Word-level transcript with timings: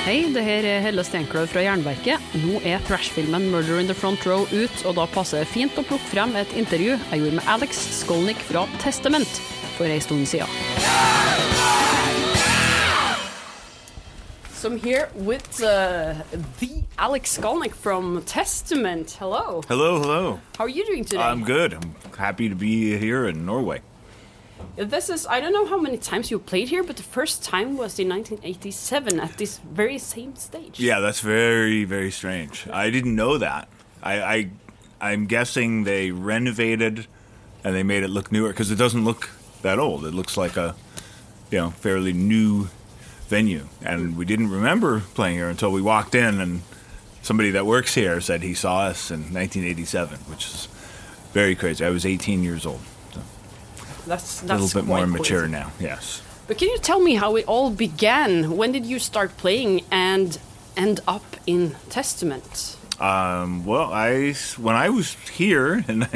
Hei, 0.00 0.22
det 0.32 0.40
her 0.40 0.64
er 0.64 0.78
Helle 0.80 1.02
Steinkløv 1.04 1.50
fra 1.52 1.60
Jernverket. 1.60 2.22
Nå 2.40 2.62
er 2.64 2.80
trashfilmen 2.88 3.50
'Murder 3.52 3.82
in 3.82 3.86
the 3.86 3.94
Front 3.94 4.24
Row' 4.24 4.48
ut, 4.48 4.84
og 4.88 4.94
da 4.96 5.04
passer 5.04 5.42
det 5.42 5.50
fint 5.52 5.76
å 5.76 5.84
plukke 5.84 6.08
frem 6.08 6.32
et 6.40 6.54
intervju 6.56 6.94
jeg 6.96 7.20
gjorde 7.20 7.36
med 7.36 7.50
Alex 7.52 7.82
Skolnick 7.98 8.40
fra 8.48 8.64
Testament 8.80 9.28
for 9.76 9.84
ei 9.84 10.00
stund 10.00 10.24
siden. 10.24 10.48
So 14.56 14.70
I'm 14.70 14.80
here 14.80 15.10
with 15.14 15.60
uh, 15.60 16.16
the 16.60 16.82
Alex 16.96 17.36
Skolnick 17.36 17.74
from 17.74 18.22
Testament. 18.24 19.18
Hello. 19.20 19.60
Hello, 19.68 20.00
hello. 20.00 20.40
How 20.56 20.64
are 20.64 20.72
you 20.72 20.86
doing 20.86 21.04
today? 21.04 21.20
I'm 21.20 21.44
good. 21.44 21.74
I'm 21.74 21.92
happy 22.16 22.48
to 22.48 22.56
be 22.56 22.96
here 22.96 23.28
in 23.28 23.44
Norway. 23.44 23.82
This 24.76 25.10
is, 25.10 25.26
I 25.26 25.40
don't 25.40 25.52
know 25.52 25.66
how 25.66 25.78
many 25.78 25.98
times 25.98 26.30
you 26.30 26.38
played 26.38 26.68
here, 26.68 26.82
but 26.82 26.96
the 26.96 27.02
first 27.02 27.42
time 27.42 27.76
was 27.76 27.98
in 27.98 28.08
1987 28.08 29.20
at 29.20 29.36
this 29.36 29.58
very 29.58 29.98
same 29.98 30.36
stage. 30.36 30.80
Yeah, 30.80 31.00
that's 31.00 31.20
very, 31.20 31.84
very 31.84 32.10
strange. 32.10 32.66
I 32.72 32.90
didn't 32.90 33.14
know 33.14 33.38
that. 33.38 33.68
I, 34.02 34.22
I 34.22 34.50
I'm 35.00 35.26
guessing 35.26 35.84
they 35.84 36.10
renovated 36.10 37.06
and 37.64 37.74
they 37.74 37.82
made 37.82 38.02
it 38.02 38.08
look 38.08 38.30
newer 38.30 38.48
because 38.48 38.70
it 38.70 38.76
doesn't 38.76 39.04
look 39.04 39.30
that 39.62 39.78
old. 39.78 40.04
It 40.04 40.14
looks 40.14 40.36
like 40.36 40.56
a, 40.56 40.74
you 41.50 41.58
know, 41.58 41.70
fairly 41.70 42.12
new 42.12 42.68
venue. 43.28 43.68
And 43.82 44.16
we 44.16 44.24
didn't 44.24 44.50
remember 44.50 45.00
playing 45.14 45.36
here 45.36 45.48
until 45.48 45.72
we 45.72 45.82
walked 45.82 46.14
in 46.14 46.40
and 46.40 46.62
somebody 47.22 47.50
that 47.50 47.66
works 47.66 47.94
here 47.94 48.20
said 48.20 48.42
he 48.42 48.54
saw 48.54 48.82
us 48.82 49.10
in 49.10 49.20
1987, 49.32 50.18
which 50.20 50.46
is 50.46 50.68
very 51.32 51.54
crazy. 51.54 51.84
I 51.84 51.90
was 51.90 52.04
18 52.04 52.42
years 52.42 52.66
old. 52.66 52.80
That's, 54.10 54.42
A 54.42 54.46
little 54.46 54.80
bit 54.80 54.88
more 54.88 55.06
mature 55.06 55.46
now. 55.46 55.70
Yes. 55.78 56.20
But 56.48 56.58
can 56.58 56.68
you 56.68 56.78
tell 56.78 56.98
me 56.98 57.14
how 57.14 57.36
it 57.36 57.44
all 57.46 57.70
began? 57.70 58.56
When 58.56 58.72
did 58.72 58.84
you 58.84 58.98
start 58.98 59.36
playing 59.36 59.84
and 59.88 60.36
end 60.76 60.98
up 61.06 61.36
in 61.46 61.76
Testament? 61.90 62.76
Um, 62.98 63.64
well, 63.64 63.92
I 63.92 64.32
when 64.58 64.74
I 64.74 64.88
was 64.90 65.14
here 65.30 65.84
in 65.86 66.00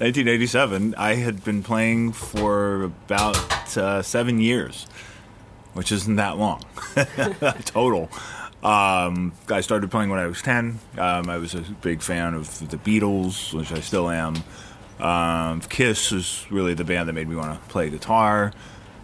1987, 0.00 0.96
I 0.98 1.14
had 1.14 1.44
been 1.44 1.62
playing 1.62 2.12
for 2.12 2.82
about 2.82 3.76
uh, 3.76 4.02
seven 4.02 4.40
years, 4.40 4.88
which 5.74 5.92
isn't 5.92 6.16
that 6.16 6.38
long 6.38 6.64
total. 7.64 8.10
Um, 8.64 9.32
I 9.48 9.60
started 9.60 9.92
playing 9.92 10.10
when 10.10 10.18
I 10.18 10.26
was 10.26 10.42
10. 10.42 10.80
Um, 10.98 11.30
I 11.30 11.38
was 11.38 11.54
a 11.54 11.60
big 11.60 12.02
fan 12.02 12.34
of 12.34 12.68
the 12.68 12.78
Beatles, 12.78 13.54
which 13.54 13.70
I 13.70 13.78
still 13.78 14.10
am. 14.10 14.34
Um, 15.00 15.60
Kiss 15.60 16.10
was 16.10 16.46
really 16.50 16.74
the 16.74 16.84
band 16.84 17.08
that 17.08 17.12
made 17.12 17.28
me 17.28 17.36
want 17.36 17.60
to 17.60 17.68
play 17.68 17.88
guitar 17.90 18.52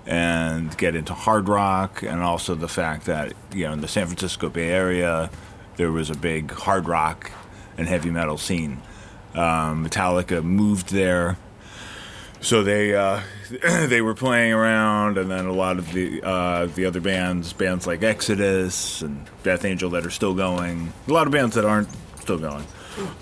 and 0.06 0.76
get 0.76 0.94
into 0.94 1.14
hard 1.14 1.48
rock, 1.48 2.02
and 2.02 2.20
also 2.20 2.54
the 2.54 2.68
fact 2.68 3.06
that 3.06 3.32
you 3.52 3.64
know 3.64 3.72
in 3.72 3.80
the 3.80 3.88
San 3.88 4.06
Francisco 4.06 4.48
Bay 4.48 4.68
Area 4.68 5.30
there 5.76 5.90
was 5.90 6.10
a 6.10 6.14
big 6.16 6.50
hard 6.52 6.86
rock 6.86 7.30
and 7.76 7.88
heavy 7.88 8.10
metal 8.10 8.38
scene. 8.38 8.80
Um, 9.34 9.86
Metallica 9.86 10.42
moved 10.44 10.90
there, 10.90 11.36
so 12.40 12.62
they 12.62 12.94
uh, 12.94 13.20
they 13.86 14.00
were 14.00 14.14
playing 14.14 14.52
around, 14.52 15.18
and 15.18 15.30
then 15.30 15.46
a 15.46 15.52
lot 15.52 15.78
of 15.78 15.92
the 15.92 16.22
uh, 16.22 16.66
the 16.66 16.86
other 16.86 17.00
bands, 17.00 17.52
bands 17.52 17.86
like 17.86 18.02
Exodus 18.02 19.02
and 19.02 19.28
Death 19.42 19.64
Angel, 19.64 19.90
that 19.90 20.06
are 20.06 20.10
still 20.10 20.34
going. 20.34 20.92
A 21.08 21.12
lot 21.12 21.26
of 21.26 21.32
bands 21.32 21.54
that 21.56 21.64
aren't 21.64 21.88
still 22.20 22.38
going. 22.38 22.64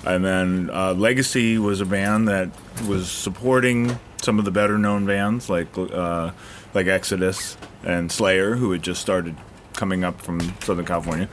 And 0.04 0.24
then 0.24 0.70
uh, 0.72 0.94
Legacy 0.94 1.58
was 1.58 1.80
a 1.80 1.86
band 1.86 2.28
that 2.28 2.50
was 2.86 3.10
supporting 3.10 3.98
some 4.20 4.38
of 4.38 4.44
the 4.44 4.50
better 4.50 4.78
known 4.78 5.06
bands 5.06 5.48
like 5.50 5.76
uh, 5.76 6.32
like 6.74 6.86
Exodus 6.86 7.56
and 7.84 8.10
Slayer, 8.10 8.56
who 8.56 8.72
had 8.72 8.82
just 8.82 9.00
started 9.00 9.36
coming 9.74 10.04
up 10.04 10.20
from 10.20 10.40
Southern 10.60 10.84
California. 10.84 11.28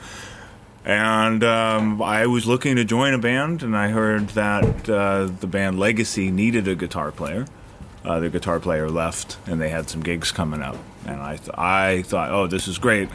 And 0.84 1.44
um, 1.44 2.00
I 2.02 2.26
was 2.26 2.46
looking 2.46 2.76
to 2.76 2.84
join 2.84 3.12
a 3.12 3.18
band, 3.18 3.62
and 3.62 3.76
I 3.76 3.88
heard 3.88 4.30
that 4.30 4.88
uh, 4.88 5.26
the 5.26 5.46
band 5.46 5.78
Legacy 5.78 6.30
needed 6.30 6.66
a 6.66 6.74
guitar 6.74 7.12
player. 7.12 7.46
Uh, 8.02 8.18
the 8.18 8.30
guitar 8.30 8.58
player 8.58 8.88
left, 8.88 9.36
and 9.46 9.60
they 9.60 9.68
had 9.68 9.90
some 9.90 10.02
gigs 10.02 10.32
coming 10.32 10.62
up. 10.62 10.76
And 11.04 11.20
I, 11.20 11.36
th- 11.36 11.50
I 11.56 12.02
thought, 12.02 12.30
oh, 12.30 12.46
this 12.46 12.66
is 12.66 12.78
great 12.78 13.10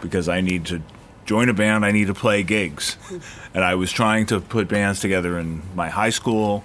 because 0.00 0.26
I 0.26 0.40
need 0.40 0.64
to 0.66 0.80
join 1.26 1.48
a 1.48 1.54
band. 1.54 1.84
I 1.84 1.90
need 1.90 2.06
to 2.06 2.14
play 2.14 2.42
gigs. 2.42 2.96
And 3.52 3.62
I 3.64 3.74
was 3.74 3.92
trying 3.92 4.26
to 4.26 4.40
put 4.40 4.68
bands 4.68 5.00
together 5.00 5.38
in 5.38 5.62
my 5.74 5.88
high 5.88 6.10
school, 6.10 6.64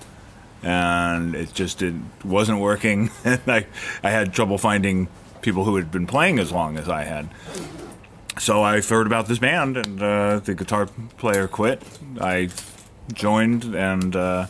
and 0.63 1.35
it 1.35 1.53
just 1.53 1.79
did, 1.79 2.01
wasn't 2.23 2.59
working. 2.59 3.11
and 3.25 3.41
I, 3.47 3.65
I 4.03 4.11
had 4.11 4.33
trouble 4.33 4.57
finding 4.57 5.09
people 5.41 5.65
who 5.65 5.75
had 5.75 5.91
been 5.91 6.07
playing 6.07 6.39
as 6.39 6.51
long 6.51 6.77
as 6.77 6.87
I 6.87 7.03
had. 7.03 7.29
So 8.39 8.63
I 8.63 8.81
heard 8.81 9.07
about 9.07 9.27
this 9.27 9.39
band, 9.39 9.77
and 9.77 10.01
uh, 10.01 10.39
the 10.39 10.55
guitar 10.55 10.87
player 11.17 11.47
quit. 11.47 11.83
I 12.19 12.49
joined, 13.13 13.75
and 13.75 14.15
uh, 14.15 14.47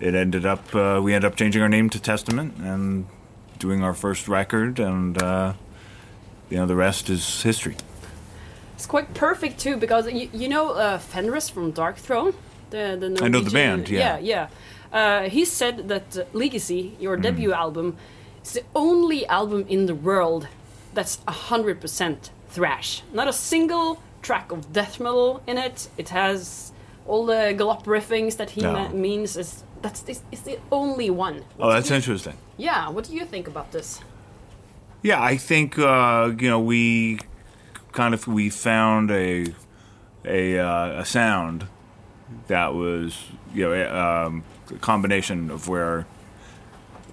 it 0.00 0.14
ended 0.14 0.44
up 0.44 0.74
uh, 0.74 1.00
we 1.02 1.14
ended 1.14 1.30
up 1.30 1.36
changing 1.36 1.62
our 1.62 1.68
name 1.68 1.88
to 1.90 2.00
Testament 2.00 2.56
and 2.58 3.06
doing 3.58 3.82
our 3.82 3.94
first 3.94 4.28
record, 4.28 4.78
and 4.78 5.22
uh, 5.22 5.54
you 6.50 6.56
know 6.56 6.66
the 6.66 6.74
rest 6.74 7.08
is 7.08 7.42
history. 7.42 7.76
It's 8.76 8.86
quite 8.86 9.14
perfect 9.14 9.58
too 9.58 9.76
because 9.76 10.06
you, 10.12 10.28
you 10.32 10.48
know 10.48 10.70
uh, 10.72 10.98
Fenriz 10.98 11.50
from 11.50 11.72
Darkthrone. 11.72 12.34
The, 12.70 12.96
the 13.00 13.24
I 13.24 13.28
know 13.28 13.40
the 13.40 13.50
band, 13.50 13.88
yeah. 13.88 14.18
yeah, 14.18 14.48
yeah. 14.92 14.96
Uh, 15.24 15.28
he 15.28 15.44
said 15.44 15.88
that 15.88 16.16
uh, 16.16 16.24
Legacy, 16.32 16.82
Mm. 16.96 17.02
your 17.02 17.16
debut 17.16 17.52
album, 17.52 17.96
is 18.44 18.52
the 18.52 18.64
only 18.74 19.26
album 19.26 19.64
in 19.68 19.86
the 19.86 19.94
world 19.94 20.48
that's 20.94 21.18
hundred 21.28 21.80
percent 21.80 22.30
thrash. 22.50 23.02
Not 23.12 23.28
a 23.28 23.32
single 23.32 24.00
track 24.22 24.52
of 24.52 24.72
death 24.72 25.00
metal 25.00 25.42
in 25.46 25.58
it. 25.58 25.88
It 25.96 26.08
has 26.10 26.72
all 27.06 27.24
the 27.26 27.54
galop 27.58 27.86
riffings 27.86 28.36
that 28.36 28.50
he 28.50 28.60
No. 28.62 28.88
means. 28.90 29.36
Is 29.36 29.62
that's 29.82 30.00
this 30.02 30.20
is 30.32 30.40
the 30.42 30.58
only 30.70 31.08
one. 31.10 31.44
Oh, 31.60 31.70
that's 31.72 31.90
interesting. 31.90 32.34
Yeah. 32.58 32.88
What 32.90 33.04
do 33.08 33.14
you 33.14 33.24
think 33.24 33.46
about 33.48 33.70
this? 33.72 34.00
Yeah, 35.02 35.22
I 35.22 35.36
think 35.36 35.78
uh, 35.78 36.32
you 36.40 36.48
know 36.50 36.60
we 36.60 37.20
kind 37.96 38.12
of 38.12 38.28
we 38.28 38.50
found 38.50 39.10
a 39.10 39.46
a, 40.24 40.58
uh, 40.58 41.00
a 41.00 41.04
sound 41.04 41.66
that 42.46 42.74
was 42.74 43.24
you 43.54 43.64
know 43.64 44.26
um, 44.26 44.44
a 44.70 44.74
combination 44.74 45.50
of 45.50 45.66
where 45.66 46.06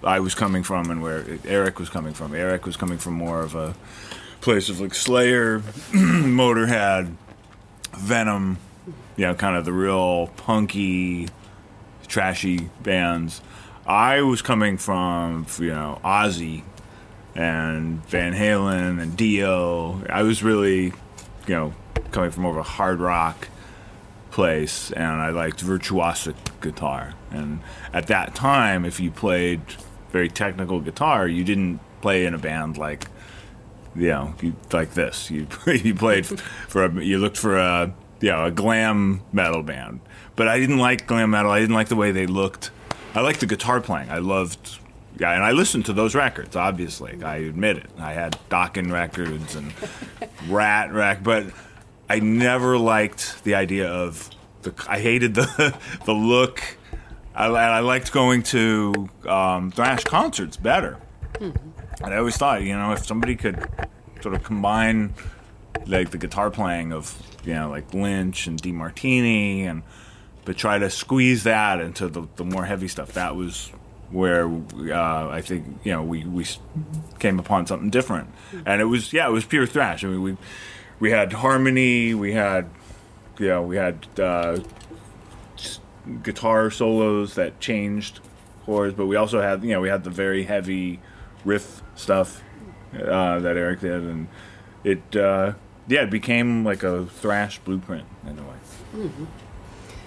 I 0.04 0.20
was 0.20 0.34
coming 0.34 0.62
from 0.62 0.90
and 0.90 1.02
where 1.02 1.24
Eric 1.46 1.78
was 1.78 1.88
coming 1.88 2.12
from. 2.12 2.34
Eric 2.34 2.66
was 2.66 2.76
coming 2.76 2.98
from 2.98 3.14
more 3.14 3.40
of 3.40 3.54
a 3.54 3.74
place 4.42 4.68
of 4.68 4.80
like 4.80 4.94
Slayer, 4.94 5.60
Motorhead, 5.92 7.14
Venom, 7.96 8.58
you 9.16 9.26
know, 9.26 9.34
kind 9.34 9.56
of 9.56 9.64
the 9.64 9.72
real 9.72 10.26
punky, 10.36 11.28
trashy 12.06 12.68
bands. 12.82 13.40
I 13.86 14.20
was 14.20 14.42
coming 14.42 14.76
from 14.76 15.46
you 15.58 15.68
know 15.68 15.98
Ozzy 16.04 16.62
and 17.34 18.04
Van 18.06 18.32
Halen 18.32 19.00
and 19.00 19.16
Dio. 19.16 20.02
I 20.08 20.22
was 20.22 20.42
really, 20.42 20.92
you 21.46 21.54
know, 21.54 21.74
coming 22.10 22.30
from 22.30 22.42
more 22.44 22.52
of 22.52 22.58
a 22.58 22.62
hard 22.62 23.00
rock 23.00 23.48
place, 24.30 24.90
and 24.92 25.20
I 25.20 25.30
liked 25.30 25.64
virtuosic 25.64 26.34
guitar. 26.60 27.14
And 27.30 27.60
at 27.92 28.08
that 28.08 28.34
time, 28.34 28.84
if 28.84 29.00
you 29.00 29.10
played 29.10 29.60
very 30.10 30.28
technical 30.28 30.80
guitar, 30.80 31.26
you 31.26 31.44
didn't 31.44 31.80
play 32.00 32.26
in 32.26 32.34
a 32.34 32.38
band 32.38 32.76
like, 32.76 33.06
you 33.96 34.08
know, 34.08 34.34
you, 34.40 34.54
like 34.72 34.94
this. 34.94 35.30
You 35.30 35.46
you 35.66 35.94
played 35.94 36.26
for 36.26 36.84
a, 36.84 37.04
you 37.04 37.18
looked 37.18 37.36
for 37.36 37.56
a 37.56 37.94
you 38.20 38.30
know 38.30 38.44
a 38.44 38.50
glam 38.50 39.22
metal 39.32 39.62
band, 39.62 40.00
but 40.36 40.48
I 40.48 40.58
didn't 40.58 40.78
like 40.78 41.06
glam 41.06 41.30
metal. 41.30 41.50
I 41.50 41.60
didn't 41.60 41.74
like 41.74 41.88
the 41.88 41.96
way 41.96 42.10
they 42.12 42.26
looked. 42.26 42.70
I 43.14 43.20
liked 43.20 43.40
the 43.40 43.46
guitar 43.46 43.80
playing. 43.80 44.10
I 44.10 44.18
loved 44.18 44.78
yeah, 45.18 45.32
and 45.32 45.44
I 45.44 45.52
listened 45.52 45.86
to 45.86 45.92
those 45.92 46.14
records. 46.14 46.56
Obviously, 46.56 47.22
I 47.22 47.36
admit 47.36 47.76
it. 47.76 47.90
I 47.98 48.12
had 48.12 48.38
Dokken 48.50 48.92
records 48.92 49.54
and 49.54 49.72
Ratt 50.48 50.92
rec, 50.92 51.22
but 51.22 51.46
I 52.08 52.20
never 52.20 52.76
liked 52.78 53.44
the 53.44 53.54
idea 53.54 53.88
of 53.88 54.28
the. 54.62 54.74
I 54.88 54.98
hated 54.98 55.34
the 55.34 55.78
the 56.04 56.12
look. 56.12 56.62
I, 57.34 57.46
I 57.46 57.80
liked 57.80 58.12
going 58.12 58.44
to 58.44 59.08
um, 59.26 59.72
thrash 59.72 60.04
concerts 60.04 60.56
better. 60.56 60.98
And 61.40 62.14
I 62.14 62.18
always 62.18 62.36
thought, 62.36 62.62
you 62.62 62.76
know, 62.76 62.92
if 62.92 63.04
somebody 63.04 63.34
could 63.34 63.68
sort 64.20 64.36
of 64.36 64.44
combine 64.44 65.14
like 65.86 66.10
the 66.10 66.18
guitar 66.18 66.50
playing 66.50 66.92
of 66.92 67.20
you 67.44 67.54
know 67.54 67.68
like 67.68 67.92
Lynch 67.92 68.46
and 68.46 68.60
DeMartini 68.60 69.64
and 69.64 69.82
but 70.44 70.56
try 70.56 70.78
to 70.78 70.90
squeeze 70.90 71.44
that 71.44 71.80
into 71.80 72.08
the, 72.08 72.26
the 72.36 72.44
more 72.44 72.64
heavy 72.64 72.88
stuff. 72.88 73.12
That 73.12 73.34
was 73.34 73.70
where 74.14 74.46
uh, 74.46 75.28
I 75.28 75.42
think 75.42 75.80
you 75.82 75.92
know 75.92 76.02
we 76.02 76.24
we 76.24 76.46
came 77.18 77.38
upon 77.38 77.66
something 77.66 77.90
different, 77.90 78.30
and 78.64 78.80
it 78.80 78.84
was 78.84 79.12
yeah 79.12 79.28
it 79.28 79.32
was 79.32 79.44
pure 79.44 79.66
thrash. 79.66 80.04
I 80.04 80.08
mean 80.08 80.22
we 80.22 80.36
we 81.00 81.10
had 81.10 81.32
harmony, 81.32 82.14
we 82.14 82.32
had 82.32 82.70
you 83.38 83.48
know 83.48 83.62
we 83.62 83.76
had 83.76 84.06
uh, 84.18 84.60
guitar 86.22 86.70
solos 86.70 87.34
that 87.34 87.58
changed 87.58 88.20
chords, 88.64 88.94
but 88.94 89.06
we 89.06 89.16
also 89.16 89.40
had 89.40 89.64
you 89.64 89.70
know 89.70 89.80
we 89.80 89.88
had 89.88 90.04
the 90.04 90.10
very 90.10 90.44
heavy 90.44 91.00
riff 91.44 91.82
stuff 91.96 92.42
uh, 92.94 93.40
that 93.40 93.56
Eric 93.56 93.80
did, 93.80 94.02
and 94.02 94.28
it 94.84 95.16
uh, 95.16 95.54
yeah, 95.88 96.02
it 96.02 96.10
became 96.10 96.64
like 96.64 96.84
a 96.84 97.06
thrash 97.06 97.58
blueprint 97.58 98.06
in 98.26 98.38
a 98.38 98.42
way. 98.42 99.10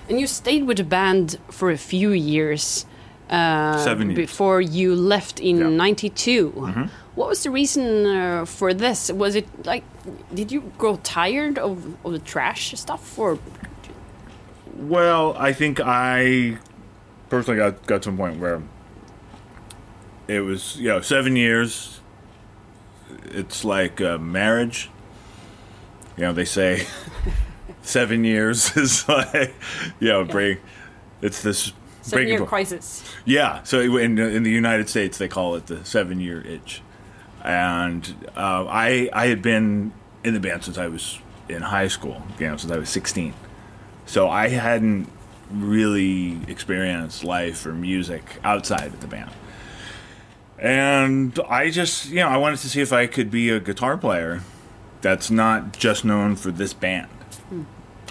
And 0.09 0.17
you 0.17 0.27
stayed 0.27 0.63
with 0.65 0.77
the 0.77 0.85
band 0.85 1.37
for 1.51 1.69
a 1.69 1.77
few 1.77 2.11
years. 2.11 2.85
Uh, 3.29 3.77
Seven 3.83 4.09
years. 4.11 4.17
Before 4.17 4.61
you 4.61 4.95
left 4.95 5.39
in 5.39 5.57
Yeah. 5.57 5.63
Mm-hmm. 5.65 5.77
'92. 5.77 6.89
What 7.15 7.29
was 7.29 7.43
the 7.43 7.49
reason 7.49 8.05
uh, 8.05 8.45
for 8.45 8.73
this? 8.73 9.11
Was 9.11 9.35
it 9.35 9.47
like, 9.65 9.83
did 10.33 10.51
you 10.51 10.71
grow 10.77 10.97
tired 11.03 11.57
of, 11.57 11.97
of 12.05 12.11
the 12.13 12.19
trash 12.19 12.73
stuff, 12.75 13.17
or 13.19 13.39
Well, 14.75 15.35
I 15.37 15.51
think 15.53 15.79
I 15.83 16.57
personally 17.29 17.57
got 17.59 17.85
got 17.87 18.01
to 18.03 18.09
a 18.09 18.13
point 18.13 18.39
where 18.39 18.61
it 20.27 20.41
was 20.41 20.77
you 20.77 20.87
know 20.89 21.01
seven 21.01 21.35
years. 21.35 21.99
It's 23.25 23.65
like 23.65 23.99
uh, 23.99 24.17
marriage. 24.17 24.89
You 26.17 26.23
know, 26.23 26.33
they 26.33 26.45
say 26.45 26.85
seven 27.81 28.23
years 28.23 28.75
is 28.83 29.07
like 29.09 29.53
you 29.99 30.09
know 30.09 30.23
break. 30.23 30.59
It's 31.21 31.41
this 31.41 31.73
breaking 32.09 32.29
seven-year 32.29 32.47
crisis? 32.47 33.03
Yeah, 33.25 33.63
so 33.63 33.79
in 33.79 34.17
in 34.17 34.43
the 34.43 34.51
United 34.51 34.89
States 34.89 35.17
they 35.17 35.27
call 35.27 35.55
it 35.55 35.67
the 35.67 35.83
seven 35.85 36.19
year 36.19 36.41
itch, 36.41 36.81
and 37.43 38.29
uh, 38.35 38.65
I 38.67 39.09
I 39.13 39.27
had 39.27 39.41
been 39.41 39.93
in 40.23 40.33
the 40.33 40.39
band 40.39 40.63
since 40.63 40.77
I 40.77 40.87
was 40.87 41.19
in 41.49 41.61
high 41.61 41.87
school, 41.87 42.21
you 42.39 42.47
know, 42.47 42.57
since 42.57 42.71
I 42.71 42.77
was 42.77 42.89
sixteen, 42.89 43.33
so 44.05 44.29
I 44.29 44.49
hadn't 44.49 45.09
really 45.49 46.39
experienced 46.47 47.23
life 47.23 47.65
or 47.65 47.73
music 47.73 48.23
outside 48.43 48.87
of 48.87 48.99
the 48.99 49.07
band, 49.07 49.31
and 50.59 51.39
I 51.49 51.69
just 51.69 52.09
you 52.09 52.17
know 52.17 52.27
I 52.27 52.37
wanted 52.37 52.59
to 52.59 52.69
see 52.69 52.81
if 52.81 52.91
I 52.91 53.07
could 53.07 53.31
be 53.31 53.49
a 53.49 53.59
guitar 53.59 53.97
player 53.97 54.41
that's 55.01 55.29
not 55.29 55.77
just 55.77 56.03
known 56.03 56.35
for 56.35 56.51
this 56.51 56.73
band, 56.73 57.09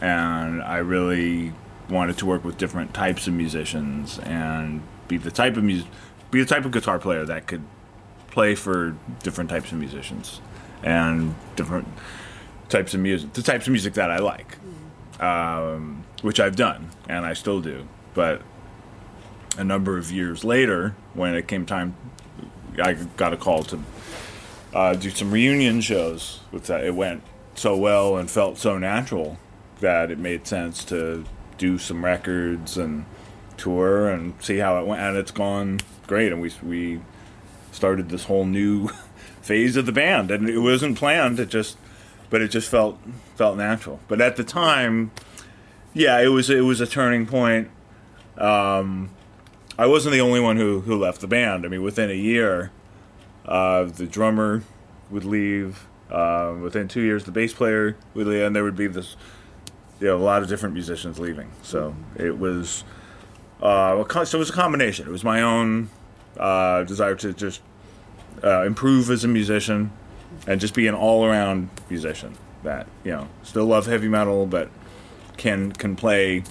and 0.00 0.62
I 0.62 0.78
really 0.78 1.52
wanted 1.88 2.18
to 2.18 2.26
work 2.26 2.44
with 2.44 2.58
different 2.58 2.94
types 2.94 3.26
of 3.26 3.34
musicians 3.34 4.18
and 4.20 4.82
be 5.08 5.16
the 5.16 5.30
type 5.30 5.56
of 5.56 5.64
be 5.64 6.40
the 6.40 6.46
type 6.46 6.64
of 6.64 6.72
guitar 6.72 6.98
player 6.98 7.24
that 7.24 7.46
could 7.46 7.62
play 8.30 8.54
for 8.54 8.96
different 9.22 9.48
types 9.48 9.72
of 9.72 9.78
musicians 9.78 10.40
and 10.82 11.34
different 11.54 11.88
types 12.68 12.94
of 12.94 13.00
music, 13.00 13.32
the 13.32 13.42
types 13.42 13.66
of 13.66 13.72
music 13.72 13.94
that 13.94 14.10
I 14.10 14.18
like, 14.18 14.58
um, 15.20 16.04
which 16.22 16.40
I've 16.40 16.56
done 16.56 16.90
and 17.08 17.24
I 17.24 17.32
still 17.32 17.60
do. 17.60 17.86
But 18.14 18.42
a 19.56 19.64
number 19.64 19.96
of 19.96 20.10
years 20.12 20.44
later, 20.44 20.94
when 21.14 21.34
it 21.34 21.48
came 21.48 21.64
time, 21.64 21.96
I 22.82 22.94
got 23.16 23.32
a 23.32 23.36
call 23.36 23.62
to 23.64 23.80
uh, 24.74 24.94
do 24.94 25.10
some 25.10 25.30
reunion 25.30 25.80
shows 25.80 26.40
with 26.52 26.66
that. 26.66 26.84
It 26.84 26.94
went 26.94 27.22
so 27.54 27.76
well 27.76 28.16
and 28.16 28.30
felt 28.30 28.58
so 28.58 28.76
natural 28.78 29.38
that 29.80 30.10
it 30.10 30.18
made 30.18 30.46
sense 30.46 30.84
to 30.84 31.24
do 31.58 31.78
some 31.78 32.04
records 32.04 32.76
and 32.76 33.04
tour 33.56 34.08
and 34.08 34.34
see 34.40 34.58
how 34.58 34.80
it 34.80 34.86
went. 34.86 35.00
And 35.00 35.16
it's 35.16 35.30
gone 35.30 35.80
great. 36.06 36.32
And 36.32 36.40
we 36.40 36.52
we 36.62 37.00
started 37.72 38.08
this 38.08 38.24
whole 38.24 38.44
new 38.44 38.88
phase 39.42 39.76
of 39.76 39.86
the 39.86 39.92
band, 39.92 40.30
and 40.30 40.48
it 40.48 40.58
wasn't 40.58 40.98
planned. 40.98 41.38
It 41.38 41.48
just, 41.48 41.76
but 42.30 42.40
it 42.40 42.48
just 42.48 42.68
felt 42.68 42.98
felt 43.36 43.56
natural. 43.56 44.00
But 44.08 44.20
at 44.20 44.36
the 44.36 44.44
time, 44.44 45.10
yeah, 45.94 46.20
it 46.20 46.28
was 46.28 46.50
it 46.50 46.62
was 46.62 46.80
a 46.80 46.86
turning 46.86 47.26
point. 47.26 47.70
Um, 48.36 49.10
I 49.78 49.86
wasn't 49.86 50.12
the 50.12 50.20
only 50.20 50.40
one 50.40 50.56
who 50.56 50.80
who 50.80 50.98
left 50.98 51.20
the 51.20 51.26
band. 51.26 51.64
I 51.64 51.68
mean, 51.68 51.82
within 51.82 52.10
a 52.10 52.14
year, 52.14 52.70
uh, 53.44 53.84
the 53.84 54.06
drummer 54.06 54.62
would 55.10 55.24
leave. 55.24 55.86
Uh, 56.10 56.54
within 56.62 56.86
two 56.86 57.00
years, 57.00 57.24
the 57.24 57.32
bass 57.32 57.52
player 57.52 57.96
would 58.14 58.26
leave, 58.26 58.42
and 58.42 58.54
there 58.54 58.62
would 58.62 58.76
be 58.76 58.86
this, 58.86 59.16
you 60.00 60.08
know, 60.08 60.16
a 60.16 60.18
lot 60.18 60.42
of 60.42 60.48
different 60.48 60.74
musicians 60.74 61.18
leaving. 61.18 61.50
So 61.62 61.94
it 62.16 62.38
was, 62.38 62.84
uh, 63.62 64.04
a 64.08 64.26
so 64.26 64.38
it 64.38 64.40
was 64.40 64.50
a 64.50 64.52
combination. 64.52 65.06
It 65.06 65.10
was 65.10 65.24
my 65.24 65.42
own 65.42 65.88
uh, 66.38 66.84
desire 66.84 67.14
to 67.16 67.32
just 67.32 67.60
uh, 68.44 68.62
improve 68.62 69.10
as 69.10 69.24
a 69.24 69.28
musician, 69.28 69.90
and 70.46 70.60
just 70.60 70.74
be 70.74 70.86
an 70.86 70.94
all-around 70.94 71.70
musician 71.88 72.36
that 72.62 72.86
you 73.04 73.12
know 73.12 73.28
still 73.42 73.64
love 73.66 73.86
heavy 73.86 74.08
metal, 74.08 74.46
but 74.46 74.68
can 75.36 75.72
can 75.72 75.96
play, 75.96 76.42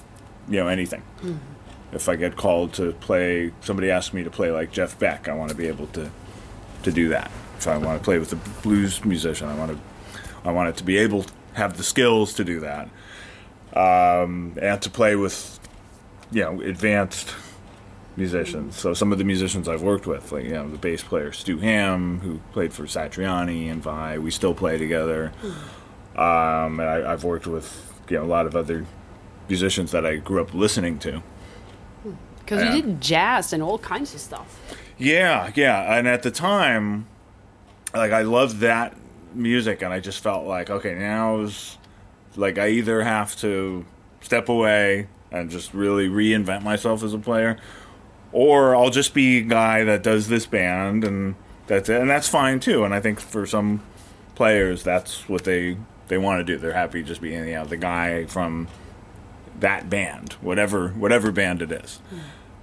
you 0.49 0.59
know, 0.59 0.67
anything. 0.67 1.03
If 1.91 2.09
I 2.09 2.15
get 2.15 2.35
called 2.35 2.73
to 2.73 2.93
play, 2.93 3.51
somebody 3.61 3.89
asks 3.89 4.13
me 4.13 4.23
to 4.23 4.29
play 4.29 4.51
like 4.51 4.71
Jeff 4.71 4.97
Beck, 4.99 5.27
I 5.27 5.33
want 5.33 5.49
to 5.51 5.55
be 5.55 5.67
able 5.67 5.87
to 5.87 6.09
to 6.83 6.91
do 6.91 7.09
that. 7.09 7.31
If 7.57 7.67
I 7.67 7.77
want 7.77 7.99
to 7.99 8.03
play 8.03 8.19
with 8.19 8.33
a 8.33 8.61
blues 8.61 9.03
musician, 9.05 9.47
I 9.47 9.55
want 9.55 9.71
to 9.71 9.79
I 10.43 10.51
want 10.51 10.69
it 10.69 10.77
to 10.77 10.83
be 10.83 10.97
able 10.97 11.23
to 11.23 11.33
have 11.53 11.77
the 11.77 11.83
skills 11.83 12.33
to 12.33 12.43
do 12.43 12.59
that, 12.61 12.89
um, 13.75 14.57
and 14.61 14.81
to 14.81 14.89
play 14.89 15.15
with 15.15 15.59
you 16.31 16.41
know 16.41 16.61
advanced 16.61 17.33
musicians. 18.17 18.75
So 18.75 18.93
some 18.93 19.11
of 19.11 19.17
the 19.17 19.23
musicians 19.23 19.67
I've 19.67 19.81
worked 19.81 20.07
with, 20.07 20.31
like 20.31 20.45
you 20.45 20.51
know 20.51 20.69
the 20.69 20.77
bass 20.77 21.03
player 21.03 21.31
Stu 21.31 21.57
Hamm, 21.57 22.19
who 22.19 22.39
played 22.53 22.73
for 22.73 22.83
Satriani 22.83 23.71
and 23.71 23.81
Vai, 23.81 24.17
we 24.17 24.31
still 24.31 24.53
play 24.53 24.77
together. 24.77 25.31
Um, 26.15 26.79
and 26.79 26.83
I, 26.83 27.11
I've 27.11 27.23
worked 27.23 27.47
with 27.47 27.93
you 28.09 28.17
know 28.17 28.23
a 28.23 28.25
lot 28.25 28.45
of 28.45 28.55
other 28.55 28.85
musicians 29.49 29.91
that 29.91 30.05
I 30.05 30.17
grew 30.17 30.41
up 30.41 30.53
listening 30.53 30.99
to. 30.99 31.21
Because 32.39 32.63
you 32.63 32.81
did 32.81 33.01
jazz 33.01 33.53
and 33.53 33.63
all 33.63 33.79
kinds 33.79 34.13
of 34.13 34.21
stuff. 34.21 34.77
Yeah, 34.97 35.51
yeah. 35.55 35.97
And 35.97 36.07
at 36.07 36.21
the 36.21 36.29
time, 36.29 37.07
like 37.93 38.11
I 38.11 38.21
loved 38.21 38.59
that 38.59 38.95
music, 39.33 39.81
and 39.81 39.91
I 39.91 39.99
just 39.99 40.21
felt 40.21 40.45
like, 40.45 40.69
okay, 40.69 40.93
now 40.93 41.41
is 41.41 41.77
like 42.37 42.57
I 42.57 42.69
either 42.69 43.03
have 43.03 43.35
to 43.37 43.85
step 44.21 44.49
away 44.49 45.07
and 45.31 45.49
just 45.49 45.73
really 45.73 46.07
reinvent 46.07 46.63
myself 46.63 47.03
as 47.03 47.13
a 47.13 47.19
player, 47.19 47.57
or 48.31 48.75
I'll 48.75 48.89
just 48.89 49.13
be 49.13 49.39
a 49.39 49.41
guy 49.43 49.83
that 49.83 50.03
does 50.03 50.27
this 50.27 50.45
band, 50.45 51.03
and 51.03 51.35
that's 51.67 51.89
it, 51.89 51.99
and 52.01 52.09
that's 52.09 52.27
fine 52.29 52.59
too. 52.59 52.83
And 52.83 52.93
I 52.93 52.99
think 52.99 53.19
for 53.19 53.45
some 53.45 53.81
players, 54.35 54.83
that's 54.83 55.27
what 55.29 55.43
they 55.43 55.77
they 56.07 56.17
want 56.17 56.39
to 56.39 56.43
do. 56.43 56.57
They're 56.59 56.73
happy 56.73 57.03
just 57.03 57.21
being 57.21 57.47
you 57.47 57.55
know 57.55 57.65
the 57.65 57.77
guy 57.77 58.25
from 58.25 58.67
that 59.59 59.89
band, 59.89 60.33
whatever 60.41 60.89
whatever 60.89 61.31
band 61.31 61.61
it 61.61 61.71
is. 61.71 61.99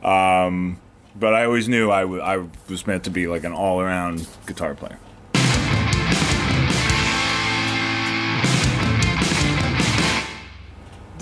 Um, 0.03 0.81
but 1.15 1.35
I 1.35 1.45
always 1.45 1.69
knew 1.69 1.91
I, 1.91 2.03
w- 2.03 2.23
I 2.23 2.45
was 2.69 2.87
meant 2.87 3.05
to 3.05 3.11
be 3.11 3.27
like 3.27 3.45
an 3.45 3.53
all 3.53 3.81
around 3.81 4.27
guitar 4.47 4.75
player. 4.75 4.99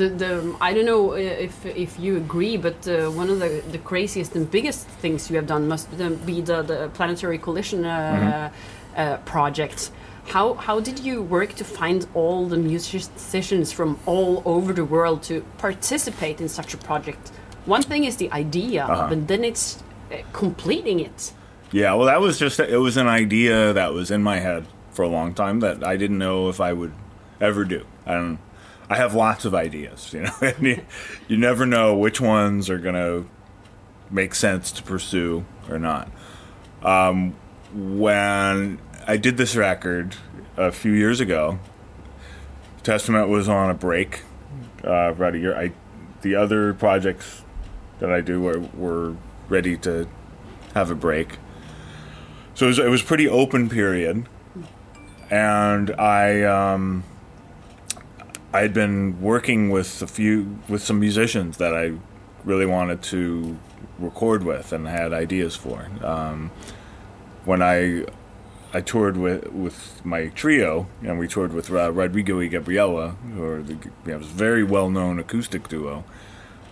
The, 0.00 0.08
the 0.08 0.56
I 0.62 0.72
don't 0.72 0.86
know 0.86 1.12
uh, 1.12 1.16
if 1.16 1.66
if 1.66 2.00
you 2.00 2.16
agree, 2.16 2.56
but 2.56 2.88
uh, 2.88 3.10
one 3.10 3.28
of 3.28 3.38
the, 3.38 3.62
the 3.70 3.78
craziest 3.78 4.34
and 4.34 4.50
biggest 4.50 4.86
things 5.02 5.28
you 5.28 5.36
have 5.36 5.46
done 5.46 5.68
must 5.68 5.90
be 6.24 6.40
the, 6.40 6.62
the 6.62 6.90
Planetary 6.94 7.38
Coalition 7.38 7.84
uh, 7.84 8.50
uh, 8.96 9.16
project. 9.18 9.90
How 10.28 10.54
how 10.54 10.80
did 10.80 11.00
you 11.00 11.20
work 11.20 11.54
to 11.56 11.64
find 11.64 12.06
all 12.14 12.46
the 12.46 12.56
musicians 12.56 13.72
from 13.72 13.98
all 14.06 14.42
over 14.46 14.72
the 14.72 14.86
world 14.86 15.22
to 15.24 15.42
participate 15.58 16.40
in 16.40 16.48
such 16.48 16.72
a 16.72 16.78
project? 16.78 17.28
One 17.66 17.82
thing 17.82 18.04
is 18.04 18.16
the 18.16 18.30
idea, 18.32 18.86
but 18.88 19.28
then 19.28 19.44
it's 19.44 19.82
uh, 20.10 20.16
completing 20.32 21.00
it. 21.00 21.32
Yeah, 21.72 21.92
well, 21.94 22.06
that 22.06 22.20
was 22.20 22.38
just 22.38 22.58
it 22.58 22.80
was 22.80 22.96
an 22.96 23.06
idea 23.06 23.74
that 23.74 23.92
was 23.92 24.10
in 24.10 24.22
my 24.22 24.40
head 24.40 24.64
for 24.92 25.02
a 25.04 25.08
long 25.08 25.34
time 25.34 25.60
that 25.60 25.84
I 25.84 25.98
didn't 25.98 26.18
know 26.18 26.48
if 26.48 26.58
I 26.58 26.72
would 26.72 26.92
ever 27.38 27.64
do. 27.64 27.84
I 28.06 28.14
don't. 28.14 28.38
I 28.90 28.96
have 28.96 29.14
lots 29.14 29.44
of 29.44 29.54
ideas, 29.54 30.12
you 30.12 30.22
know, 30.22 30.32
and 30.42 30.66
you, 30.66 30.82
you 31.28 31.36
never 31.36 31.64
know 31.64 31.96
which 31.96 32.20
ones 32.20 32.68
are 32.68 32.78
gonna 32.78 33.24
make 34.10 34.34
sense 34.34 34.72
to 34.72 34.82
pursue 34.82 35.44
or 35.68 35.78
not. 35.78 36.10
Um, 36.82 37.36
when 37.72 38.80
I 39.06 39.16
did 39.16 39.36
this 39.36 39.54
record 39.54 40.16
a 40.56 40.72
few 40.72 40.90
years 40.90 41.20
ago, 41.20 41.60
Testament 42.82 43.28
was 43.28 43.48
on 43.48 43.70
a 43.70 43.74
break 43.74 44.22
uh, 44.84 45.12
about 45.12 45.36
a 45.36 45.38
year. 45.38 45.56
I 45.56 45.72
the 46.22 46.34
other 46.34 46.74
projects 46.74 47.42
that 48.00 48.10
I 48.10 48.20
do 48.20 48.40
were, 48.40 48.58
were 48.74 49.16
ready 49.48 49.76
to 49.78 50.08
have 50.74 50.90
a 50.90 50.94
break. 50.94 51.38
So 52.54 52.66
it 52.66 52.68
was, 52.68 52.78
it 52.78 52.88
was 52.88 53.02
pretty 53.02 53.28
open 53.28 53.68
period, 53.70 54.26
and 55.30 55.90
I 55.92 56.42
um, 56.42 57.04
I 58.52 58.60
had 58.60 58.74
been 58.74 59.20
working 59.20 59.70
with 59.70 60.02
a 60.02 60.06
few 60.06 60.58
with 60.68 60.82
some 60.82 60.98
musicians 60.98 61.58
that 61.58 61.74
I 61.74 61.92
really 62.44 62.66
wanted 62.66 63.02
to 63.02 63.58
record 63.98 64.44
with 64.44 64.72
and 64.72 64.88
had 64.88 65.12
ideas 65.12 65.54
for. 65.54 65.88
Um, 66.02 66.50
when 67.44 67.62
I 67.62 68.06
I 68.72 68.80
toured 68.80 69.16
with 69.16 69.52
with 69.52 70.04
my 70.04 70.28
trio, 70.28 70.86
and 71.02 71.18
we 71.18 71.28
toured 71.28 71.52
with 71.52 71.70
uh, 71.70 71.92
Rodrigo 71.92 72.38
y 72.38 72.46
Gabriela, 72.46 73.10
who 73.34 73.44
are 73.44 73.62
the, 73.62 73.74
you 73.74 74.12
know, 74.12 74.18
very 74.18 74.64
well 74.64 74.90
known 74.90 75.18
acoustic 75.18 75.68
duo 75.68 76.04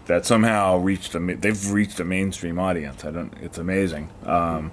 that 0.06 0.24
somehow 0.24 0.78
reached 0.78 1.14
a 1.14 1.20
they've 1.20 1.70
reached 1.70 2.00
a 2.00 2.04
mainstream 2.04 2.58
audience. 2.58 3.04
I 3.04 3.10
don't. 3.10 3.32
It's 3.40 3.58
amazing. 3.58 4.10
Um, 4.24 4.72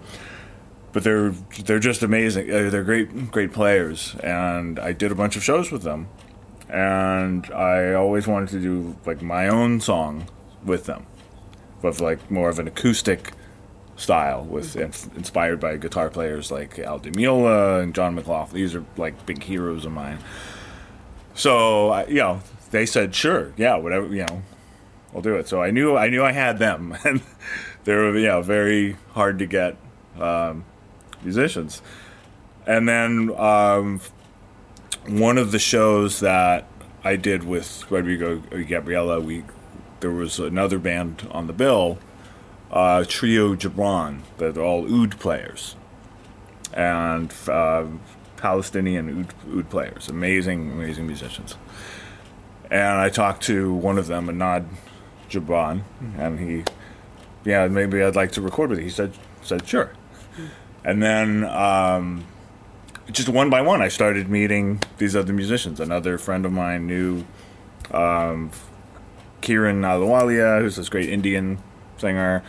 but 0.92 1.04
they're 1.04 1.32
they're 1.66 1.80
just 1.80 2.04
amazing. 2.04 2.48
They're 2.48 2.84
great 2.84 3.32
great 3.32 3.52
players, 3.52 4.16
and 4.24 4.80
I 4.80 4.94
did 4.94 5.12
a 5.12 5.16
bunch 5.16 5.36
of 5.36 5.44
shows 5.44 5.72
with 5.72 5.84
them, 5.84 6.08
and 6.70 7.46
I 7.54 7.94
always 7.94 8.28
wanted 8.28 8.50
to 8.50 8.60
do 8.60 8.96
like 9.06 9.22
my 9.22 9.48
own 9.48 9.82
song 9.82 10.28
with 10.64 10.86
them, 10.86 11.06
with 11.82 12.00
like 12.02 12.30
more 12.32 12.50
of 12.50 12.60
an 12.60 12.68
acoustic 12.68 13.32
style, 13.96 14.44
with 14.44 14.76
inspired 15.16 15.60
by 15.60 15.78
guitar 15.78 16.10
players 16.10 16.52
like 16.52 16.78
Al 16.80 17.00
Di 17.00 17.12
Meola 17.12 17.82
and 17.82 17.94
John 17.96 18.16
McLaughlin. 18.16 18.56
These 18.62 18.76
are 18.76 18.84
like 18.98 19.26
big 19.26 19.44
heroes 19.44 19.86
of 19.86 19.92
mine. 19.92 20.20
So 21.34 21.90
I- 21.90 22.06
you 22.08 22.16
know, 22.16 22.42
they 22.72 22.86
said 22.86 23.14
sure, 23.16 23.54
yeah, 23.58 23.76
whatever, 23.78 24.08
you 24.08 24.26
know, 24.26 24.42
I'll 25.14 25.22
do 25.22 25.36
it. 25.36 25.48
So 25.48 25.62
I 25.62 25.72
knew 25.72 25.96
I 25.96 26.10
knew 26.10 26.24
I 26.24 26.32
had 26.34 26.60
them, 26.60 26.98
and 27.06 27.22
they 27.86 27.94
were 27.94 28.18
you 28.18 28.28
know 28.28 28.42
very 28.42 28.98
hard 29.12 29.40
to 29.40 29.46
get 29.46 29.78
um, 30.20 30.66
musicians. 31.24 31.82
And 32.68 32.90
then 32.90 33.32
um, 33.38 34.02
one 35.08 35.38
of 35.38 35.52
the 35.52 35.60
shows 35.60 36.20
that 36.20 36.68
I 37.04 37.16
did 37.16 37.44
with 37.44 37.90
Rodrigo 37.92 38.40
Gabriela, 38.40 39.22
we 39.22 39.44
there 40.00 40.12
was 40.12 40.40
another 40.40 40.78
band 40.78 41.28
on 41.32 41.48
the 41.48 41.54
bill, 41.54 41.98
uh, 42.72 43.06
Trio 43.08 43.56
Joubran. 43.56 44.22
They're 44.38 44.60
all 44.60 44.92
oud 44.94 45.20
players, 45.20 45.76
and 46.74 47.34
uh, 47.48 47.86
Palestinian 48.38 49.10
oud, 49.20 49.58
oud 49.58 49.70
players, 49.70 50.10
amazing, 50.10 50.72
amazing 50.72 51.08
musicians. 51.08 51.56
And 52.70 53.00
I 53.00 53.10
talked 53.10 53.44
to 53.44 53.74
one 53.74 53.98
of 53.98 54.08
them, 54.08 54.28
Anad 54.28 54.66
Joubran, 55.30 55.84
and 56.18 56.40
he, 56.40 56.64
yeah, 57.44 57.68
maybe 57.68 58.02
I'd 58.02 58.16
like 58.16 58.32
to 58.34 58.42
record 58.42 58.72
with 58.72 58.80
you. 58.80 58.86
He 58.86 58.92
said, 58.92 59.14
said 59.44 59.68
sure. 59.68 59.92
And 60.84 61.02
then 61.02 61.44
um, 61.46 62.26
just 63.12 63.30
one 63.30 63.50
by 63.50 63.62
one, 63.62 63.82
I 63.82 63.88
started 63.88 64.30
meeting 64.30 64.82
these 64.98 65.16
other 65.16 65.34
musicians. 65.34 65.80
Another 65.80 66.18
friend 66.18 66.46
of 66.46 66.52
mine 66.52 66.88
knew 66.88 67.26
um, 67.92 68.52
Kiran 69.42 69.82
Ahluwalia, 69.82 70.62
who's 70.62 70.76
this 70.76 70.90
great 70.90 71.10
Indian 71.10 71.60
singer. 71.98 72.44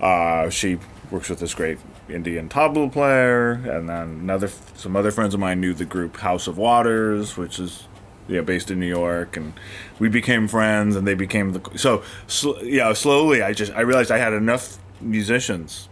Uh, 0.00 0.48
she 0.50 0.78
works 1.10 1.28
with 1.28 1.40
this 1.40 1.54
great 1.54 1.78
Indian 2.08 2.48
tabla 2.48 2.90
player, 2.90 3.52
and 3.52 3.88
then 3.88 4.08
another 4.08 4.48
some 4.76 4.96
other 4.96 5.10
friends 5.10 5.34
of 5.34 5.40
mine 5.40 5.60
knew 5.60 5.74
the 5.74 5.84
group 5.84 6.18
House 6.18 6.46
of 6.46 6.58
Waters, 6.58 7.36
which 7.36 7.58
is 7.58 7.86
know, 8.28 8.42
based 8.42 8.70
in 8.70 8.80
New 8.80 8.86
York, 8.86 9.36
and 9.36 9.52
we 9.98 10.08
became 10.08 10.48
friends, 10.48 10.96
and 10.96 11.06
they 11.06 11.14
became 11.14 11.52
the 11.52 11.60
so 11.76 12.02
sl- 12.26 12.62
yeah. 12.62 12.92
Slowly, 12.92 13.42
I 13.42 13.52
just 13.52 13.72
I 13.72 13.80
realized 13.80 14.10
I 14.10 14.18
had 14.18 14.32
enough 14.32 14.78
musicians 15.00 15.88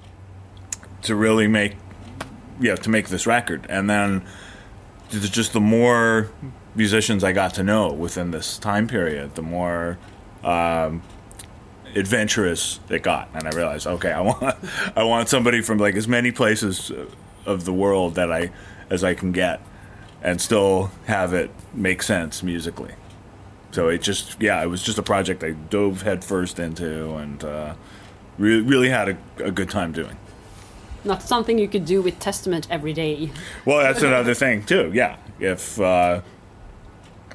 to 1.02 1.14
really 1.14 1.48
make 1.48 1.76
yeah 2.60 2.76
to 2.76 2.90
make 2.90 3.08
this 3.08 3.26
record, 3.26 3.66
and 3.68 3.88
then 3.88 4.22
just 5.10 5.52
the 5.52 5.60
more 5.60 6.30
musicians 6.74 7.24
I 7.24 7.32
got 7.32 7.54
to 7.54 7.62
know 7.62 7.92
within 7.92 8.30
this 8.30 8.58
time 8.58 8.86
period, 8.86 9.34
the 9.34 9.42
more 9.42 9.98
um, 10.44 11.02
adventurous 11.94 12.80
it 12.88 13.02
got, 13.02 13.28
and 13.34 13.46
I 13.46 13.50
realized, 13.50 13.86
okay, 13.86 14.12
I 14.12 14.20
want 14.30 14.56
I 14.96 15.02
want 15.02 15.28
somebody 15.28 15.62
from 15.62 15.78
like 15.78 15.94
as 15.96 16.08
many 16.08 16.32
places 16.32 16.92
of 17.46 17.64
the 17.64 17.72
world 17.72 18.14
that 18.14 18.30
I 18.30 18.50
as 18.88 19.04
I 19.04 19.14
can 19.14 19.32
get, 19.32 19.60
and 20.22 20.40
still 20.40 20.90
have 21.06 21.34
it 21.34 21.50
make 21.74 22.02
sense 22.02 22.42
musically. 22.42 22.94
So 23.72 23.88
it 23.88 24.02
just 24.02 24.40
yeah, 24.40 24.62
it 24.62 24.66
was 24.66 24.82
just 24.82 24.98
a 24.98 25.02
project 25.02 25.44
I 25.44 25.52
dove 25.52 26.02
headfirst 26.02 26.58
into, 26.58 27.14
and 27.16 27.42
uh, 27.44 27.74
really 28.38 28.62
really 28.62 28.88
had 28.88 29.08
a, 29.08 29.18
a 29.44 29.50
good 29.50 29.70
time 29.70 29.92
doing. 29.92 30.16
Not 31.04 31.22
something 31.22 31.58
you 31.58 31.68
could 31.68 31.84
do 31.84 32.02
with 32.02 32.18
Testament 32.18 32.66
every 32.70 32.92
day. 32.92 33.30
Well, 33.64 33.78
that's 33.78 34.02
another 34.02 34.34
thing 34.34 34.64
too. 34.64 34.90
Yeah, 34.92 35.16
if 35.38 35.80
uh, 35.80 36.20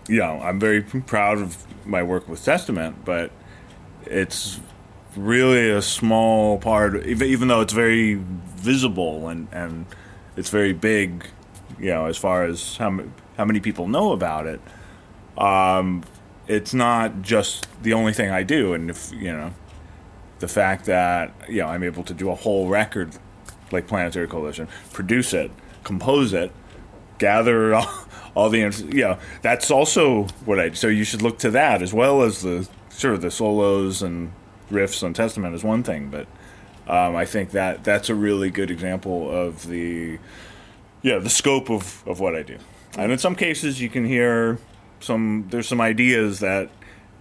you 0.08 0.20
know, 0.20 0.40
I'm 0.42 0.60
very 0.60 0.82
proud 0.82 1.40
of 1.40 1.66
my 1.86 2.04
work 2.04 2.28
with 2.28 2.44
Testament, 2.44 3.04
but 3.06 3.32
it's 4.06 4.60
really 5.16 5.70
a 5.70 5.82
small 5.82 6.60
part. 6.60 7.06
Even 7.06 7.48
though 7.48 7.62
it's 7.62 7.74
very 7.74 8.16
visible 8.16 9.30
and 9.30 9.48
and 9.52 9.86
it's 10.38 10.50
very 10.50 10.74
big, 10.74 11.26
you 11.80 11.90
know, 11.90 12.06
as 12.06 12.18
far 12.18 12.44
as 12.44 12.78
how 12.78 13.00
how 13.38 13.46
many 13.46 13.60
people 13.60 13.88
know 13.88 14.12
about 14.12 14.46
it. 14.46 14.62
Um, 15.38 16.04
it's 16.48 16.74
not 16.74 17.22
just 17.22 17.68
the 17.82 17.94
only 17.94 18.14
thing 18.14 18.30
I 18.30 18.44
do, 18.44 18.74
and 18.74 18.90
if 18.90 19.12
you 19.12 19.32
know, 19.32 19.54
the 20.40 20.48
fact 20.48 20.86
that 20.86 21.34
you 21.50 21.62
know 21.62 21.68
I'm 21.68 21.84
able 21.84 22.04
to 22.04 22.14
do 22.14 22.30
a 22.30 22.36
whole 22.36 22.68
record 22.68 23.18
like 23.72 23.88
Planetary 23.88 24.28
Coalition, 24.28 24.68
produce 24.94 25.34
it, 25.34 25.52
compose 25.84 26.34
it, 26.34 26.52
gather 27.18 27.74
all, 27.76 27.90
all 28.36 28.50
the 28.50 28.60
you 28.60 29.02
know 29.02 29.18
that's 29.42 29.72
also 29.72 30.24
what 30.46 30.60
I 30.60 30.72
so 30.72 30.88
you 30.88 31.04
should 31.04 31.22
look 31.22 31.40
to 31.40 31.52
that 31.52 31.82
as 31.82 31.94
well 31.94 32.22
as 32.22 32.42
the 32.42 32.68
sure 32.96 33.18
the 33.18 33.32
solos 33.32 34.02
and 34.02 34.32
riffs 34.72 35.04
on 35.04 35.14
Testament 35.14 35.56
is 35.56 35.64
one 35.64 35.84
thing, 35.84 36.10
but 36.10 36.28
um, 36.88 37.16
I 37.16 37.26
think 37.26 37.52
that 37.52 37.84
that's 37.84 38.10
a 38.10 38.16
really 38.16 38.50
good 38.50 38.72
example 38.72 39.30
of 39.30 39.68
the 39.68 40.20
yeah 41.02 41.20
the 41.20 41.30
scope 41.30 41.70
of, 41.70 42.04
of 42.08 42.20
what 42.20 42.36
I 42.36 42.44
do. 42.44 42.58
And 42.98 43.12
in 43.12 43.18
some 43.18 43.36
cases, 43.36 43.82
you 43.82 43.90
can 43.90 44.06
hear 44.06 44.60
some 45.00 45.48
there's 45.50 45.68
some 45.68 45.82
ideas 45.82 46.40
that 46.40 46.70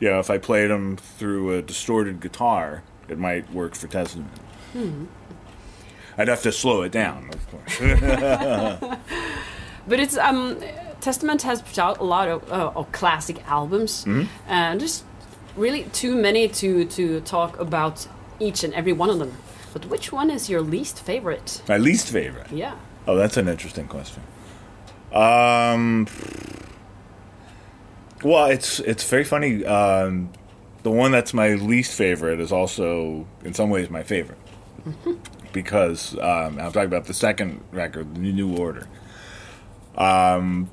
you 0.00 0.10
know 0.10 0.18
if 0.18 0.30
I 0.30 0.38
played 0.38 0.70
them 0.70 0.96
through 0.96 1.56
a 1.56 1.62
distorted 1.62 2.20
guitar, 2.20 2.82
it 3.08 3.18
might 3.18 3.50
work 3.52 3.74
for 3.74 3.86
Testament. 3.88 4.30
I'd 6.16 6.28
have 6.28 6.42
to 6.42 6.52
slow 6.52 6.82
it 6.82 6.92
down, 6.92 7.30
of 7.32 7.50
course. 7.50 7.80
But 9.86 10.00
it's 10.00 10.16
um, 10.16 10.58
Testament 11.00 11.42
has 11.42 11.60
put 11.62 11.78
out 11.78 11.98
a 11.98 12.04
lot 12.04 12.28
of, 12.28 12.50
uh, 12.50 12.72
of 12.74 12.90
classic 12.92 13.46
albums, 13.46 14.06
and 14.48 14.80
just 14.80 15.04
really 15.56 15.84
too 15.92 16.14
many 16.14 16.48
to 16.48 16.84
to 16.86 17.20
talk 17.20 17.58
about 17.60 18.08
each 18.40 18.64
and 18.64 18.72
every 18.74 18.92
one 18.92 19.10
of 19.10 19.18
them. 19.18 19.32
But 19.72 19.86
which 19.86 20.12
one 20.12 20.30
is 20.30 20.48
your 20.48 20.62
least 20.62 21.00
favorite? 21.00 21.62
My 21.68 21.78
least 21.78 22.08
favorite. 22.08 22.50
Yeah. 22.50 22.76
Oh, 23.06 23.16
that's 23.16 23.36
an 23.36 23.48
interesting 23.48 23.86
question. 23.86 24.22
Um, 25.12 26.06
well, 28.22 28.46
it's 28.46 28.80
it's 28.80 29.04
very 29.08 29.24
funny. 29.24 29.64
Um, 29.64 30.30
the 30.82 30.90
one 30.90 31.12
that's 31.12 31.34
my 31.34 31.54
least 31.54 31.94
favorite 31.96 32.40
is 32.40 32.52
also, 32.52 33.26
in 33.44 33.52
some 33.54 33.70
ways, 33.70 33.90
my 33.90 34.02
favorite 34.02 34.38
because 35.54 36.14
um, 36.18 36.58
I'm 36.58 36.72
talking 36.72 36.84
about 36.84 37.06
the 37.06 37.14
second 37.14 37.64
record, 37.72 38.14
the 38.14 38.32
New 38.32 38.54
Order. 38.54 38.86
Um, 39.96 40.70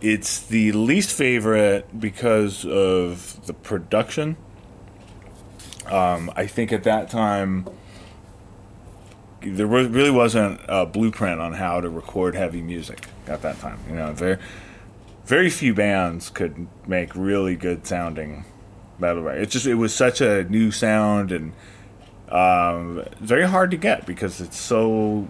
it's 0.00 0.40
the 0.40 0.72
least 0.72 1.16
favorite 1.16 2.00
because 2.00 2.64
of 2.64 3.46
the 3.46 3.54
production. 3.54 4.36
Um, 5.86 6.32
I 6.34 6.46
think 6.46 6.72
at 6.72 6.82
that 6.84 7.08
time 7.08 7.68
there 9.40 9.66
really 9.66 10.10
wasn't 10.10 10.60
a 10.68 10.84
blueprint 10.84 11.40
on 11.40 11.52
how 11.52 11.80
to 11.80 11.88
record 11.88 12.34
heavy 12.34 12.62
music 12.62 13.06
at 13.28 13.42
that 13.42 13.60
time. 13.60 13.78
You 13.88 13.94
know, 13.94 14.12
very 14.12 14.38
very 15.24 15.50
few 15.50 15.74
bands 15.74 16.30
could 16.30 16.66
make 16.86 17.14
really 17.14 17.54
good 17.54 17.86
sounding 17.86 18.44
metal. 18.98 19.28
It 19.28 19.50
just 19.50 19.66
it 19.66 19.74
was 19.74 19.94
such 19.94 20.20
a 20.20 20.44
new 20.44 20.70
sound 20.70 21.30
and 21.30 21.52
um, 22.30 23.04
very 23.20 23.46
hard 23.46 23.70
to 23.70 23.76
get 23.76 24.06
because 24.06 24.40
it's 24.40 24.58
so 24.58 25.28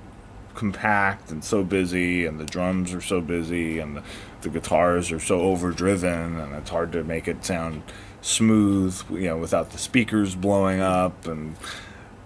compact 0.54 1.30
and 1.30 1.44
so 1.44 1.62
busy, 1.62 2.26
and 2.26 2.40
the 2.40 2.44
drums 2.44 2.92
are 2.92 3.00
so 3.00 3.20
busy, 3.20 3.78
and 3.78 3.96
the, 3.96 4.02
the 4.42 4.48
guitars 4.48 5.12
are 5.12 5.20
so 5.20 5.40
overdriven, 5.40 6.38
and 6.38 6.54
it's 6.54 6.70
hard 6.70 6.92
to 6.92 7.04
make 7.04 7.28
it 7.28 7.44
sound 7.44 7.82
smooth. 8.20 9.00
You 9.10 9.28
know, 9.28 9.38
without 9.38 9.70
the 9.70 9.78
speakers 9.78 10.34
blowing 10.34 10.80
up 10.80 11.26
and. 11.26 11.56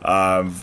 Um, 0.02 0.56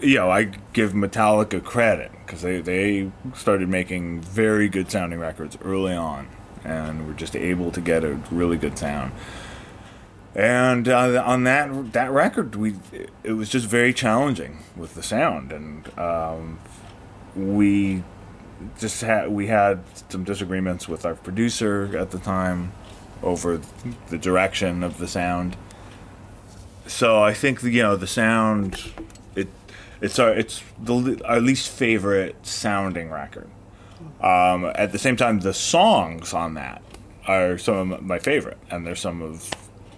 you 0.00 0.16
know, 0.16 0.30
I 0.30 0.44
give 0.72 0.92
Metallica 0.92 1.62
credit 1.62 2.12
because 2.24 2.42
they, 2.42 2.60
they 2.60 3.10
started 3.34 3.68
making 3.68 4.20
very 4.20 4.68
good 4.68 4.90
sounding 4.90 5.18
records 5.18 5.56
early 5.62 5.94
on 5.94 6.28
and 6.64 7.06
were 7.06 7.14
just 7.14 7.36
able 7.36 7.70
to 7.72 7.80
get 7.80 8.04
a 8.04 8.14
really 8.30 8.56
good 8.56 8.78
sound. 8.78 9.12
And 10.34 10.88
uh, 10.88 11.22
on 11.26 11.44
that 11.44 11.92
that 11.92 12.10
record, 12.10 12.56
we 12.56 12.76
it 13.22 13.32
was 13.32 13.50
just 13.50 13.66
very 13.66 13.92
challenging 13.92 14.58
with 14.76 14.94
the 14.94 15.02
sound, 15.02 15.52
and 15.52 15.98
um, 15.98 16.58
we 17.36 18.02
just 18.78 19.02
had 19.02 19.28
we 19.28 19.48
had 19.48 19.80
some 20.08 20.24
disagreements 20.24 20.88
with 20.88 21.04
our 21.04 21.14
producer 21.14 21.96
at 21.98 22.12
the 22.12 22.18
time 22.18 22.72
over 23.22 23.60
the 24.08 24.18
direction 24.18 24.82
of 24.82 24.98
the 24.98 25.06
sound. 25.06 25.56
So 26.86 27.22
I 27.22 27.34
think 27.34 27.62
you 27.62 27.82
know 27.82 27.96
the 27.96 28.06
sound 28.06 28.92
it 29.36 29.48
it's 30.00 30.18
our 30.18 30.32
it's 30.32 30.62
the 30.82 31.20
our 31.26 31.40
least 31.40 31.68
favorite 31.68 32.46
sounding 32.46 33.10
record. 33.10 33.50
Um, 34.20 34.70
at 34.76 34.92
the 34.92 34.98
same 34.98 35.16
time, 35.16 35.40
the 35.40 35.54
songs 35.54 36.32
on 36.32 36.54
that 36.54 36.82
are 37.26 37.58
some 37.58 37.92
of 37.92 38.02
my 38.02 38.18
favorite, 38.18 38.58
and 38.70 38.86
they're 38.86 38.96
some 38.96 39.20
of 39.20 39.50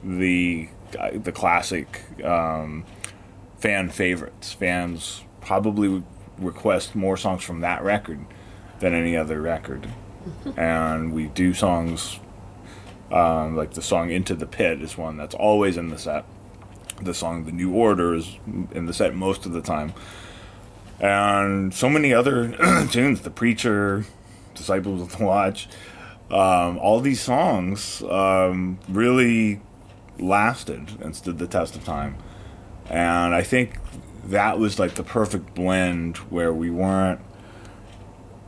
the 0.04 0.68
the 1.12 1.32
classic 1.32 2.02
um, 2.22 2.84
fan 3.58 3.88
favorites. 3.88 4.52
Fans 4.52 5.22
probably 5.40 6.02
request 6.38 6.94
more 6.94 7.16
songs 7.16 7.42
from 7.42 7.60
that 7.60 7.82
record 7.82 8.24
than 8.80 8.94
any 8.94 9.16
other 9.16 9.40
record, 9.40 9.88
and 10.56 11.12
we 11.12 11.26
do 11.26 11.54
songs. 11.54 12.20
Um, 13.10 13.54
like 13.54 13.74
the 13.74 13.82
song 13.82 14.10
"Into 14.10 14.34
the 14.34 14.46
Pit" 14.46 14.82
is 14.82 14.96
one 14.96 15.16
that's 15.16 15.34
always 15.34 15.76
in 15.76 15.88
the 15.88 15.98
set. 15.98 16.24
The 17.00 17.14
song 17.14 17.44
"The 17.44 17.52
New 17.52 17.72
Order" 17.72 18.14
is 18.14 18.36
in 18.72 18.86
the 18.86 18.94
set 18.94 19.14
most 19.14 19.46
of 19.46 19.52
the 19.52 19.60
time, 19.60 19.92
and 21.00 21.72
so 21.72 21.88
many 21.88 22.12
other 22.12 22.52
tunes. 22.90 23.20
"The 23.20 23.30
Preacher," 23.30 24.04
"Disciples 24.54 25.02
of 25.02 25.18
the 25.18 25.24
Watch," 25.24 25.68
um, 26.30 26.78
all 26.78 27.00
these 27.00 27.20
songs 27.20 28.02
um, 28.02 28.78
really 28.88 29.60
lasted 30.18 31.00
and 31.00 31.14
stood 31.14 31.38
the 31.38 31.46
test 31.46 31.76
of 31.76 31.84
time. 31.84 32.16
And 32.88 33.34
I 33.34 33.42
think 33.42 33.78
that 34.24 34.58
was 34.58 34.78
like 34.78 34.94
the 34.94 35.02
perfect 35.02 35.54
blend 35.54 36.18
where 36.18 36.52
we 36.52 36.70
weren't. 36.70 37.20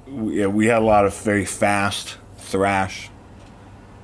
We, 0.07 0.47
we 0.47 0.67
had 0.67 0.83
a 0.83 0.85
lot 0.85 1.05
of 1.05 1.17
very 1.19 1.45
fast 1.45 2.19
thrash 2.39 3.11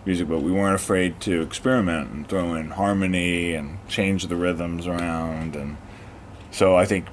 music, 0.05 0.29
but 0.29 0.41
we 0.41 0.51
weren't 0.51 0.75
afraid 0.75 1.21
to 1.21 1.43
experiment 1.43 2.11
and 2.11 2.29
throw 2.29 2.55
in 2.55 2.71
harmony 2.71 3.55
and 3.55 3.79
change 3.89 4.27
the 4.27 4.37
rhythms 4.37 4.87
around. 4.87 5.55
And 5.55 5.77
so 6.51 6.77
I 6.77 6.87
think, 6.87 7.07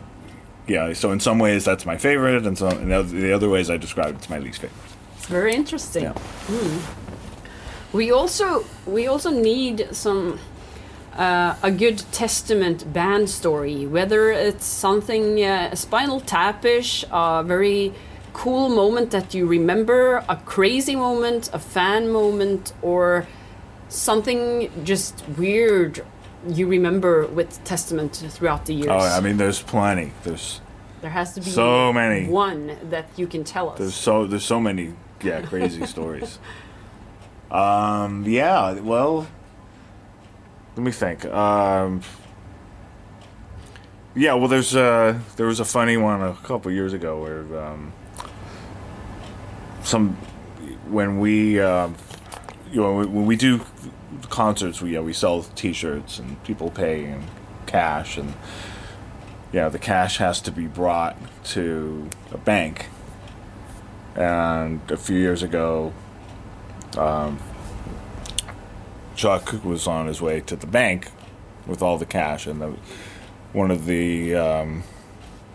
yeah, 0.68 0.94
so 0.94 1.12
in 1.12 1.20
some 1.20 1.40
ways 1.40 1.66
that's 1.66 1.86
my 1.86 1.98
favorite, 1.98 2.46
and 2.46 2.58
so 2.58 2.70
in 2.70 2.90
the 2.90 3.34
other 3.34 3.50
ways 3.50 3.70
I 3.70 3.78
described 3.78 4.18
it's 4.18 4.30
my 4.30 4.40
least 4.40 4.62
favorite. 4.62 4.78
It's 5.18 5.28
very 5.28 5.54
interesting. 5.54 6.04
Yeah. 6.04 6.14
We 7.92 8.12
also 8.12 8.66
we 8.86 9.08
also 9.08 9.32
need 9.32 9.88
some 9.92 10.40
uh, 11.18 11.56
a 11.64 11.72
good 11.72 12.04
testament 12.12 12.94
band 12.94 13.30
story, 13.30 13.86
whether 13.88 14.32
it's 14.32 14.66
something 14.66 15.44
uh, 15.44 15.76
Spinal 15.76 16.22
Tapish, 16.22 17.04
a 17.12 17.44
very 17.44 17.94
cool 18.34 18.70
moment 18.70 19.12
that 19.12 19.34
you 19.34 19.48
remember, 19.48 20.24
a 20.30 20.36
crazy 20.46 20.96
moment, 20.96 21.50
a 21.52 21.60
fan 21.60 22.10
moment, 22.10 22.74
or 22.82 23.28
something 23.90 24.72
just 24.84 25.24
weird 25.38 26.06
you 26.48 26.68
remember 26.68 27.26
with 27.28 27.62
Testament 27.66 28.16
throughout 28.30 28.66
the 28.66 28.74
years. 28.74 28.88
Oh, 28.90 29.00
I 29.00 29.20
mean, 29.20 29.38
there's 29.38 29.62
plenty. 29.62 30.14
There's 30.24 30.62
there 31.02 31.10
has 31.10 31.34
to 31.34 31.42
be 31.42 31.50
so 31.50 31.92
many. 31.92 32.28
one 32.28 32.78
that 32.90 33.08
you 33.18 33.28
can 33.28 33.44
tell 33.44 33.70
us. 33.72 33.80
There's 33.80 33.96
so 33.96 34.28
there's 34.28 34.46
so 34.46 34.60
many 34.60 34.94
yeah 35.24 35.42
crazy 35.42 35.86
stories. 35.86 36.40
Um, 37.52 38.26
yeah, 38.28 38.74
well, 38.74 39.28
let 40.76 40.84
me 40.84 40.92
think. 40.92 41.26
Um, 41.26 42.02
yeah, 44.16 44.34
well, 44.34 44.48
there's 44.48 44.76
uh, 44.76 45.20
there 45.36 45.48
was 45.48 45.60
a 45.60 45.66
funny 45.66 45.98
one 45.98 46.22
a 46.22 46.34
couple 46.44 46.72
years 46.72 46.94
ago 46.94 47.22
where 47.22 47.64
um, 47.64 47.94
some 49.84 50.10
when 50.90 51.20
we 51.20 51.60
um, 51.60 51.96
you 52.72 52.82
know 52.82 52.98
when 52.98 53.26
we 53.26 53.36
do 53.36 53.62
concerts, 54.30 54.82
we 54.82 54.94
yeah, 54.94 55.00
we 55.00 55.14
sell 55.14 55.44
T-shirts 55.44 56.20
and 56.20 56.42
people 56.44 56.70
pay 56.70 57.06
in 57.06 57.24
cash 57.66 58.18
and 58.18 58.34
yeah, 59.52 59.70
the 59.70 59.80
cash 59.80 60.18
has 60.18 60.42
to 60.42 60.52
be 60.52 60.68
brought 60.68 61.18
to 61.46 62.10
a 62.32 62.38
bank. 62.38 62.88
And 64.16 64.82
a 64.92 64.98
few 64.98 65.18
years 65.18 65.42
ago, 65.44 65.94
um, 66.98 67.40
Chuck 69.16 69.64
was 69.64 69.88
on 69.88 70.08
his 70.08 70.22
way 70.22 70.42
to 70.42 70.56
the 70.56 70.68
bank 70.68 71.10
with 71.68 71.82
all 71.82 71.98
the 71.98 72.06
cash, 72.06 72.48
and 72.48 72.62
the, 72.62 72.76
one 73.54 73.72
of 73.72 73.86
the 73.86 74.36
um, 74.36 74.84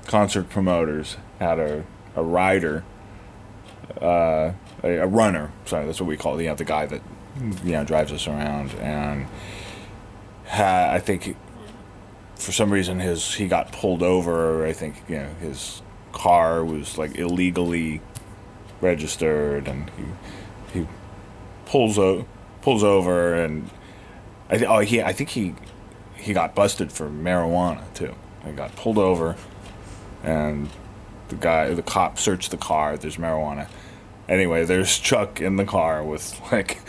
concert 0.06 0.48
promoters 0.48 1.16
had 1.40 1.58
a, 1.58 1.84
a 2.14 2.22
rider, 2.22 2.84
uh, 4.00 4.52
a, 4.82 4.88
a 4.98 5.06
runner. 5.06 5.50
Sorry, 5.64 5.86
that's 5.86 6.00
what 6.00 6.08
we 6.08 6.16
call 6.16 6.38
it. 6.38 6.42
You 6.42 6.50
know, 6.50 6.54
the 6.54 6.64
guy 6.64 6.86
that 6.86 7.02
you 7.64 7.72
know 7.72 7.84
drives 7.84 8.12
us 8.12 8.26
around, 8.28 8.72
and 8.74 9.26
ha- 10.46 10.90
I 10.92 10.98
think 11.00 11.36
for 12.36 12.52
some 12.52 12.70
reason 12.70 13.00
his 13.00 13.34
he 13.34 13.48
got 13.48 13.72
pulled 13.72 14.02
over. 14.02 14.66
I 14.66 14.72
think 14.72 15.02
you 15.08 15.16
know 15.16 15.30
his 15.40 15.82
car 16.12 16.64
was 16.64 16.96
like 16.98 17.16
illegally 17.16 18.00
registered, 18.80 19.66
and 19.68 19.90
he 19.96 20.04
he 20.04 20.43
pulls 21.66 21.98
o- 21.98 22.26
pulls 22.62 22.82
over, 22.82 23.34
and 23.34 23.70
I 24.50 24.58
th- 24.58 24.68
oh 24.68 24.80
he 24.80 25.02
I 25.02 25.12
think 25.12 25.30
he 25.30 25.54
he 26.16 26.32
got 26.32 26.54
busted 26.54 26.92
for 26.92 27.08
marijuana 27.08 27.82
too. 27.94 28.14
He 28.44 28.52
got 28.52 28.74
pulled 28.76 28.98
over, 28.98 29.36
and 30.22 30.68
the 31.28 31.36
guy 31.36 31.72
the 31.74 31.82
cop 31.82 32.18
searched 32.18 32.50
the 32.50 32.56
car. 32.56 32.96
There's 32.96 33.16
marijuana. 33.16 33.68
Anyway, 34.28 34.64
there's 34.64 34.98
Chuck 34.98 35.40
in 35.40 35.56
the 35.56 35.64
car 35.64 36.02
with 36.02 36.40
like 36.50 36.80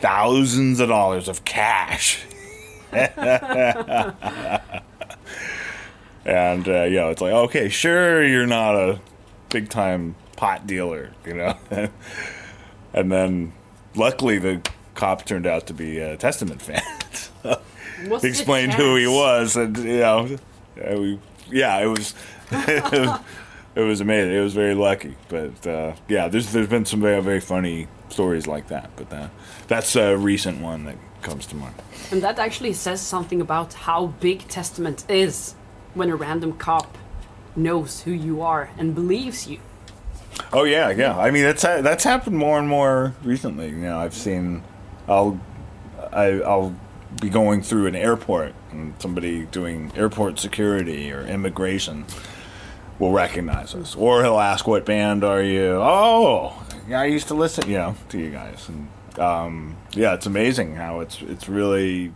thousands 0.00 0.80
of 0.80 0.88
dollars 0.88 1.28
of 1.28 1.44
cash. 1.44 2.24
and 2.92 3.10
uh, 6.68 6.84
you 6.84 6.96
know, 6.96 7.10
it's 7.10 7.20
like, 7.20 7.32
okay, 7.32 7.68
sure, 7.68 8.24
you're 8.24 8.46
not 8.46 8.74
a 8.74 9.00
big 9.50 9.68
time 9.68 10.14
pot 10.36 10.66
dealer, 10.66 11.12
you 11.26 11.34
know. 11.34 11.56
and 12.94 13.10
then, 13.10 13.52
luckily, 13.94 14.38
the 14.38 14.62
cop 14.94 15.24
turned 15.24 15.46
out 15.46 15.66
to 15.68 15.74
be 15.74 15.98
a 15.98 16.16
Testament 16.16 16.62
fan. 16.62 16.82
What's 18.08 18.22
he 18.22 18.28
explained 18.28 18.74
who 18.74 18.96
he 18.96 19.06
was, 19.06 19.56
and 19.56 19.76
you 19.76 19.98
know, 19.98 20.38
yeah, 20.76 20.94
we, 20.94 21.20
yeah 21.50 21.78
it 21.78 21.86
was. 21.86 22.14
It 23.78 23.82
was 23.82 24.00
amazing. 24.00 24.34
It 24.34 24.40
was 24.40 24.54
very 24.54 24.74
lucky, 24.74 25.14
but 25.28 25.64
uh, 25.64 25.92
yeah, 26.08 26.26
there's 26.26 26.50
there's 26.50 26.66
been 26.66 26.84
some 26.84 27.00
very 27.00 27.22
very 27.22 27.38
funny 27.38 27.86
stories 28.08 28.48
like 28.48 28.66
that. 28.68 28.90
But 28.96 29.12
uh, 29.12 29.28
that's 29.68 29.94
a 29.94 30.16
recent 30.16 30.60
one 30.60 30.84
that 30.86 30.96
comes 31.22 31.46
to 31.46 31.54
mind. 31.54 31.76
And 32.10 32.20
that 32.22 32.40
actually 32.40 32.72
says 32.72 33.00
something 33.00 33.40
about 33.40 33.74
how 33.74 34.06
big 34.18 34.48
Testament 34.48 35.04
is 35.08 35.54
when 35.94 36.10
a 36.10 36.16
random 36.16 36.54
cop 36.54 36.98
knows 37.54 38.00
who 38.00 38.10
you 38.10 38.42
are 38.42 38.70
and 38.78 38.96
believes 38.96 39.46
you. 39.46 39.60
Oh 40.52 40.64
yeah, 40.64 40.90
yeah. 40.90 41.18
I 41.18 41.30
mean, 41.30 41.42
that's 41.42 41.62
that's 41.62 42.04
happened 42.04 42.36
more 42.36 42.58
and 42.58 42.68
more 42.68 43.14
recently. 43.22 43.68
You 43.68 43.76
know, 43.76 43.98
I've 43.98 44.14
seen, 44.14 44.62
I'll, 45.06 45.40
I, 46.12 46.40
I'll 46.40 46.74
be 47.20 47.28
going 47.28 47.62
through 47.62 47.86
an 47.86 47.94
airport 47.94 48.54
and 48.70 48.94
somebody 49.00 49.44
doing 49.46 49.92
airport 49.96 50.38
security 50.38 51.12
or 51.12 51.22
immigration 51.22 52.04
will 52.98 53.12
recognize 53.12 53.74
us, 53.74 53.94
or 53.94 54.22
he'll 54.22 54.40
ask, 54.40 54.66
"What 54.66 54.84
band 54.84 55.24
are 55.24 55.42
you?" 55.42 55.78
Oh, 55.80 56.66
yeah, 56.88 57.00
I 57.00 57.06
used 57.06 57.28
to 57.28 57.34
listen, 57.34 57.68
you 57.68 57.78
know, 57.78 57.96
to 58.08 58.18
you 58.18 58.30
guys, 58.30 58.68
and 58.68 58.88
um, 59.18 59.76
yeah, 59.92 60.14
it's 60.14 60.26
amazing 60.26 60.76
how 60.76 61.00
it's 61.00 61.20
it's 61.22 61.48
really 61.48 62.12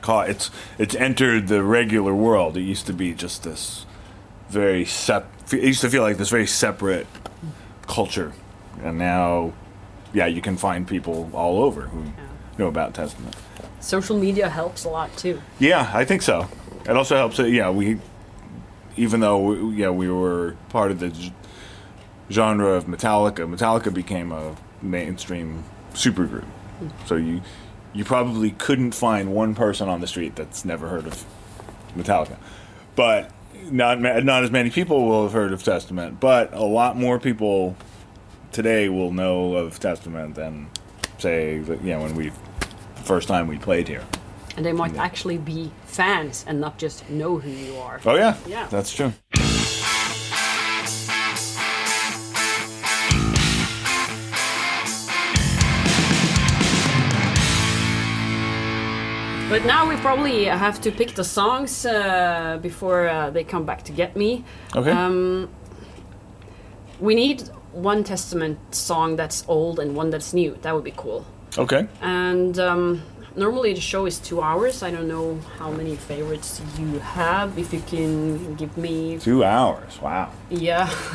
caught. 0.00 0.30
It's 0.30 0.50
it's 0.78 0.94
entered 0.94 1.48
the 1.48 1.62
regular 1.62 2.14
world. 2.14 2.56
It 2.56 2.62
used 2.62 2.86
to 2.86 2.92
be 2.92 3.12
just 3.14 3.42
this 3.42 3.86
very 4.48 4.84
sep. 4.84 5.26
It 5.52 5.62
used 5.62 5.80
to 5.82 5.90
feel 5.90 6.02
like 6.02 6.16
this 6.16 6.30
very 6.30 6.46
separate 6.46 7.06
culture, 7.86 8.32
and 8.82 8.98
now, 8.98 9.52
yeah, 10.12 10.26
you 10.26 10.40
can 10.42 10.56
find 10.56 10.86
people 10.86 11.30
all 11.32 11.62
over 11.62 11.82
who 11.82 12.04
know 12.58 12.66
about 12.66 12.94
Testament. 12.94 13.36
Social 13.80 14.18
media 14.18 14.48
helps 14.48 14.84
a 14.84 14.88
lot 14.88 15.14
too. 15.16 15.40
Yeah, 15.58 15.90
I 15.94 16.04
think 16.04 16.22
so. 16.22 16.48
It 16.84 16.96
also 16.96 17.16
helps 17.16 17.36
that 17.36 17.50
yeah 17.50 17.70
we, 17.70 17.98
even 18.96 19.20
though 19.20 19.38
we, 19.38 19.76
yeah 19.76 19.90
we 19.90 20.10
were 20.10 20.56
part 20.70 20.90
of 20.90 21.00
the 21.00 21.10
g- 21.10 21.32
genre 22.30 22.70
of 22.70 22.86
Metallica, 22.86 23.46
Metallica 23.48 23.92
became 23.92 24.32
a 24.32 24.56
mainstream 24.82 25.64
supergroup. 25.92 26.44
Hmm. 26.44 26.88
So 27.06 27.16
you 27.16 27.42
you 27.92 28.04
probably 28.04 28.50
couldn't 28.50 28.92
find 28.92 29.32
one 29.32 29.54
person 29.54 29.88
on 29.88 30.00
the 30.00 30.06
street 30.06 30.36
that's 30.36 30.64
never 30.64 30.88
heard 30.88 31.06
of 31.06 31.24
Metallica, 31.96 32.36
but 32.94 33.30
not 33.70 34.00
not 34.00 34.44
as 34.44 34.50
many 34.50 34.70
people 34.70 35.06
will 35.06 35.24
have 35.24 35.32
heard 35.32 35.52
of 35.52 35.62
Testament, 35.62 36.20
but 36.20 36.52
a 36.52 36.64
lot 36.64 36.96
more 36.96 37.18
people 37.18 37.76
today 38.52 38.88
will 38.88 39.12
know 39.12 39.54
of 39.54 39.78
Testament 39.80 40.34
than 40.34 40.68
say 41.18 41.58
that, 41.60 41.82
you 41.82 41.92
know 41.92 42.00
when 42.02 42.14
we 42.14 42.30
first 43.04 43.28
time 43.28 43.46
we 43.48 43.58
played 43.58 43.88
here. 43.88 44.04
And 44.56 44.64
they 44.64 44.72
might 44.72 44.94
Yeah. 44.94 45.02
actually 45.04 45.38
be 45.38 45.70
fans 45.84 46.44
and 46.48 46.60
not 46.60 46.78
just 46.78 47.08
know 47.10 47.38
who 47.38 47.50
you 47.50 47.76
are. 47.76 48.00
Oh 48.06 48.14
yeah, 48.16 48.36
Yeah. 48.46 48.66
that's 48.70 48.92
true. 48.94 49.12
But 59.48 59.64
now 59.64 59.88
we 59.88 59.94
probably 59.96 60.46
have 60.46 60.80
to 60.80 60.90
pick 60.90 61.14
the 61.14 61.22
songs 61.22 61.86
uh, 61.86 62.58
before 62.60 63.08
uh, 63.08 63.30
they 63.30 63.44
come 63.44 63.64
back 63.64 63.84
to 63.84 63.92
get 63.92 64.16
me. 64.16 64.44
Okay. 64.74 64.90
Um, 64.90 65.48
we 66.98 67.14
need 67.14 67.42
one 67.72 68.02
Testament 68.02 68.58
song 68.74 69.14
that's 69.14 69.44
old 69.46 69.78
and 69.78 69.94
one 69.94 70.10
that's 70.10 70.34
new. 70.34 70.58
That 70.62 70.74
would 70.74 70.82
be 70.82 70.94
cool. 70.96 71.24
okay. 71.56 71.86
And 72.02 72.58
um, 72.58 73.02
normally 73.36 73.72
the 73.72 73.80
show 73.80 74.04
is 74.06 74.18
two 74.18 74.42
hours. 74.42 74.82
I 74.82 74.90
don't 74.90 75.06
know 75.06 75.38
how 75.58 75.70
many 75.70 75.94
favorites 75.94 76.60
you 76.76 76.98
have. 76.98 77.56
If 77.56 77.72
you 77.72 77.82
can 77.86 78.56
give 78.56 78.76
me, 78.76 79.18
Two 79.18 79.44
hours. 79.44 80.00
Wow. 80.02 80.32
yeah. 80.50 80.90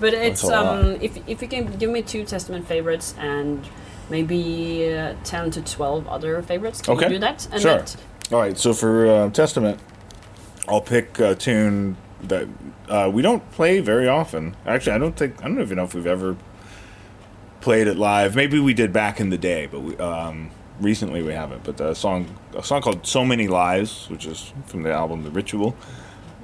but 0.00 0.12
it's 0.12 0.42
um, 0.50 0.98
if 1.00 1.16
if 1.28 1.40
you 1.40 1.46
can 1.46 1.66
give 1.78 1.90
me 1.90 2.02
two 2.02 2.24
Testament 2.24 2.66
favorites 2.66 3.14
and 3.16 3.62
maybe 4.16 4.94
uh, 4.94 5.14
ten 5.24 5.50
to 5.50 5.60
twelve 5.62 6.06
other 6.06 6.40
favorites, 6.42 6.80
can 6.82 6.94
Okay. 6.94 7.06
you 7.06 7.14
do 7.14 7.18
that? 7.20 7.48
And 7.50 7.60
Sure. 7.60 7.78
that- 7.78 7.96
All 8.30 8.38
right. 8.38 8.56
So 8.56 8.72
for 8.72 9.06
uh, 9.06 9.30
Testament, 9.30 9.80
I'll 10.68 10.80
pick 10.80 11.18
a 11.18 11.34
tune 11.34 11.96
that 12.22 12.46
uh, 12.88 13.10
we 13.12 13.20
don't 13.22 13.42
play 13.50 13.80
very 13.80 14.06
often. 14.08 14.54
Actually, 14.64 14.92
I 14.92 14.98
don't 14.98 15.16
think 15.16 15.32
I 15.42 15.48
don't 15.48 15.60
even 15.60 15.76
know 15.78 15.84
if 15.84 15.94
we've 15.94 16.06
ever 16.06 16.36
played 17.60 17.86
it 17.88 17.96
live. 17.96 18.34
Maybe 18.36 18.58
we 18.60 18.74
did 18.74 18.92
back 18.92 19.18
in 19.20 19.30
the 19.30 19.38
day, 19.38 19.66
but 19.66 19.80
we, 19.80 19.96
um, 19.98 20.50
recently 20.80 21.22
we 21.22 21.32
haven't. 21.32 21.64
But 21.64 21.76
the 21.78 21.94
song 21.94 22.26
a 22.56 22.62
song 22.62 22.80
called 22.82 23.06
"So 23.06 23.24
Many 23.24 23.48
Lives," 23.48 24.06
which 24.08 24.24
is 24.26 24.52
from 24.66 24.82
the 24.82 24.92
album 24.92 25.24
"The 25.24 25.30
Ritual." 25.30 25.74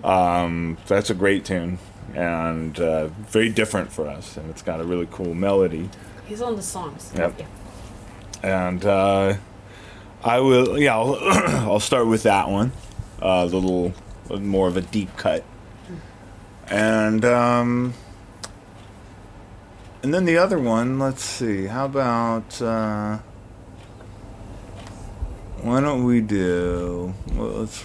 Um, 0.04 0.76
that's 0.86 1.10
a 1.10 1.14
great 1.14 1.44
tune 1.44 1.78
and 2.14 2.78
uh, 2.80 3.08
very 3.28 3.48
different 3.50 3.92
for 3.92 4.06
us, 4.08 4.36
and 4.36 4.48
it's 4.50 4.62
got 4.62 4.80
a 4.80 4.84
really 4.84 5.08
cool 5.10 5.34
melody. 5.34 5.88
he's 6.26 6.40
on 6.42 6.56
the 6.56 6.62
songs. 6.62 7.12
Yep. 7.16 7.34
Yeah. 7.38 7.46
And 8.42 8.84
uh, 8.84 9.36
I 10.22 10.40
will. 10.40 10.78
Yeah, 10.78 10.96
I'll, 10.96 11.16
I'll 11.70 11.80
start 11.80 12.06
with 12.06 12.24
that 12.24 12.48
one. 12.48 12.72
A 13.20 13.46
little 13.46 13.92
more 14.30 14.68
of 14.68 14.76
a 14.76 14.80
deep 14.80 15.16
cut, 15.16 15.44
and 16.68 17.24
um, 17.24 17.94
and 20.02 20.14
then 20.14 20.24
the 20.24 20.38
other 20.38 20.58
one. 20.58 20.98
Let's 20.98 21.22
see. 21.22 21.66
How 21.66 21.86
about 21.86 22.60
uh, 22.62 23.18
why 25.62 25.80
don't 25.80 26.04
we 26.04 26.20
do? 26.20 27.14
Well, 27.32 27.48
let's 27.48 27.84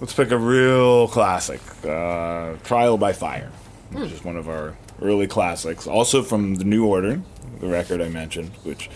let's 0.00 0.12
pick 0.12 0.30
a 0.30 0.38
real 0.38 1.08
classic. 1.08 1.60
Uh, 1.84 2.54
Trial 2.62 2.98
by 2.98 3.12
Fire, 3.12 3.50
which 3.92 4.12
is 4.12 4.24
one 4.24 4.36
of 4.36 4.48
our 4.48 4.76
early 5.02 5.26
classics. 5.26 5.86
Also 5.86 6.22
from 6.22 6.56
the 6.56 6.64
New 6.64 6.86
Order, 6.86 7.22
the 7.60 7.66
record 7.68 8.00
I 8.00 8.08
mentioned, 8.08 8.50
which 8.64 8.90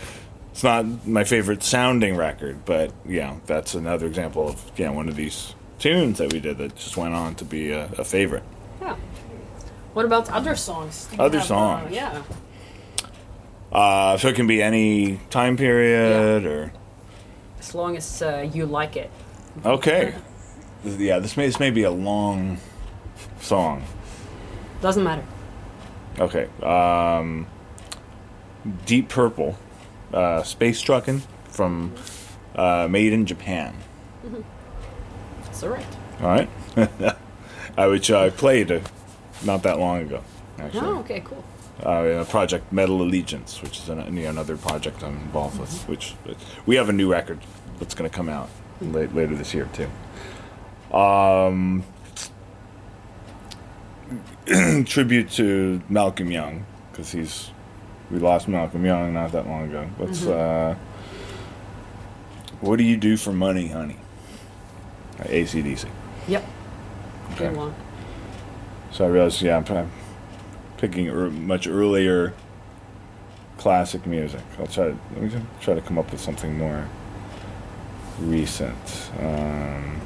it's 0.53 0.63
not 0.65 1.07
my 1.07 1.25
favorite 1.25 1.63
sounding 1.63 2.17
record, 2.17 2.65
but 2.65 2.93
yeah, 3.07 3.37
that's 3.47 3.75
another 3.75 4.07
example 4.07 4.49
of 4.49 4.71
yeah 4.77 4.91
one 4.91 5.09
of 5.09 5.17
these 5.17 5.55
tunes 5.79 6.19
that 6.19 6.33
we 6.33 6.41
did 6.41 6.59
that 6.59 6.77
just 6.77 6.97
went 6.97 7.15
on 7.15 7.35
to 7.37 7.45
be 7.45 7.71
a, 7.71 7.87
a 7.99 8.05
favorite. 8.05 8.45
Yeah. 8.81 8.97
What 9.93 10.05
about 10.05 10.31
other 10.31 10.57
songs? 10.57 11.09
Other 11.19 11.39
have, 11.39 11.45
uh, 11.45 11.49
songs. 11.49 11.93
yeah. 11.93 12.23
Uh, 13.73 14.17
so 14.17 14.29
it 14.29 14.37
can 14.37 14.47
be 14.47 14.63
any 14.63 15.19
time 15.31 15.57
period 15.57 16.47
or 16.47 16.73
As 17.59 17.75
long 17.75 17.97
as 17.97 18.23
uh, 18.23 18.49
you 18.53 18.67
like 18.67 18.97
it. 18.97 19.11
okay. 19.65 20.15
Yeah, 20.85 21.19
this 21.19 21.37
may 21.37 21.47
this 21.47 21.59
may 21.59 21.71
be 21.71 21.83
a 21.85 21.91
long 21.91 22.59
song. 23.41 23.83
Doesn't 24.83 25.03
matter. 25.03 25.25
Okay. 26.19 26.47
Um, 26.63 27.47
Deep 28.87 29.09
Purple, 29.09 29.59
uh, 30.13 30.43
Space 30.43 30.81
Truckin' 30.83 31.23
from 31.49 31.93
uh, 32.55 32.87
Made 32.91 33.13
in 33.13 33.27
Japan. 33.27 33.75
It's 35.47 35.63
alright. 35.63 35.87
All 36.21 36.29
right. 36.29 36.49
I 37.77 37.87
which 37.89 38.11
I 38.11 38.31
played 38.31 38.71
uh, 38.73 38.81
not 39.45 39.63
that 39.65 39.79
long 39.79 40.01
ago. 40.03 40.23
Actually, 40.59 40.87
Oh, 40.87 40.99
okay, 41.01 41.21
cool. 41.25 41.45
uh, 41.83 42.25
project 42.29 42.73
Metal 42.73 43.03
Allegiance, 43.03 43.61
which 43.63 43.79
is 43.79 43.89
an, 43.89 43.99
another 44.19 44.57
project 44.57 45.03
I'm 45.03 45.17
involved 45.17 45.59
with. 45.61 45.83
Which 45.89 46.15
we 46.67 46.77
have 46.77 46.89
a 46.89 46.93
new 46.93 47.11
record 47.11 47.41
that's 47.79 47.95
going 47.95 48.09
to 48.09 48.15
come 48.17 48.29
out 48.29 48.49
late, 48.81 49.15
later 49.15 49.35
this 49.35 49.53
year 49.53 49.69
too. 49.73 50.97
Um, 50.97 51.85
tribute 54.87 55.31
to 55.33 55.83
Malcolm 55.89 56.31
Young 56.31 56.65
because 56.91 57.11
he's 57.13 57.51
we 58.15 58.21
lost 58.21 58.47
Malcolm 58.47 58.85
Young 58.85 59.13
not 59.13 59.33
that 59.33 59.49
long 59.49 59.65
ago. 59.69 59.91
Let's. 59.99 60.25
Uh, 60.25 60.77
what 62.61 62.77
do 62.77 62.85
you 62.85 62.97
do 62.97 63.17
for 63.17 63.33
money, 63.33 63.67
honey? 63.67 63.97
ACDC. 65.19 65.89
Yep. 66.29 66.45
Good 67.37 67.47
Okay. 67.49 67.57
one. 67.57 67.75
So 68.93 69.05
I 69.05 69.09
realized, 69.09 69.43
yeah, 69.43 69.57
I'm, 69.57 69.77
I'm 69.77 69.91
picking 70.77 71.07
ear 71.07 71.29
much 71.29 71.67
earlier 71.67 72.35
classic 73.59 74.07
music. 74.07 74.41
I'll 74.61 74.69
try 74.69 74.91
to 74.91 74.99
let 75.15 75.23
me 75.23 75.31
try 75.61 75.75
to 75.75 75.81
come 75.81 75.99
up 75.99 76.11
with 76.13 76.21
something 76.21 76.57
more 76.57 76.87
recent. 78.21 79.11
Um, 79.19 80.01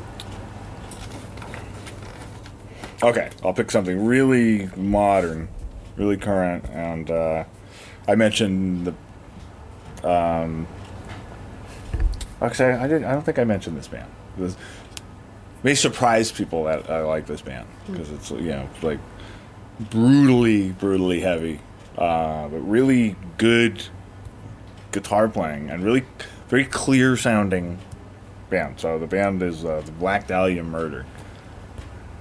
okay, 3.03 3.29
I'll 3.45 3.53
pick 3.53 3.71
something 3.71 4.07
really 4.07 4.71
modern, 4.77 5.49
really 5.97 6.17
current, 6.17 6.65
and 6.71 7.11
uh, 7.11 7.45
I 8.09 8.15
mentioned 8.15 8.87
the. 8.87 10.09
Um, 10.09 10.67
actually, 12.41 12.73
I 12.73 12.89
didn't. 12.89 13.05
I 13.05 13.13
don't 13.13 13.25
think 13.25 13.39
I 13.39 13.45
mentioned 13.45 13.77
this 13.77 13.87
band. 13.87 14.11
This 14.39 14.57
may 15.63 15.75
surprise 15.75 16.33
people 16.33 16.65
that 16.65 16.91
I 16.91 17.03
like 17.03 17.27
this 17.27 17.43
band 17.43 17.69
because 17.87 18.11
it's 18.11 18.31
you 18.31 18.51
know 18.51 18.69
like 18.83 18.99
brutally, 19.79 20.73
brutally 20.73 21.21
heavy, 21.21 21.61
uh, 21.99 22.49
but 22.49 22.59
really 22.61 23.15
good 23.37 23.85
guitar 24.91 25.29
playing 25.29 25.69
and 25.71 25.85
really 25.85 26.05
very 26.49 26.65
clear 26.65 27.15
sounding 27.17 27.79
band. 28.49 28.81
So 28.81 28.99
the 28.99 29.07
band 29.07 29.43
is 29.43 29.67
uh, 29.67 29.83
the 29.85 29.93
Black 29.93 30.27
Dahlia 30.27 30.65
Murder. 30.65 31.05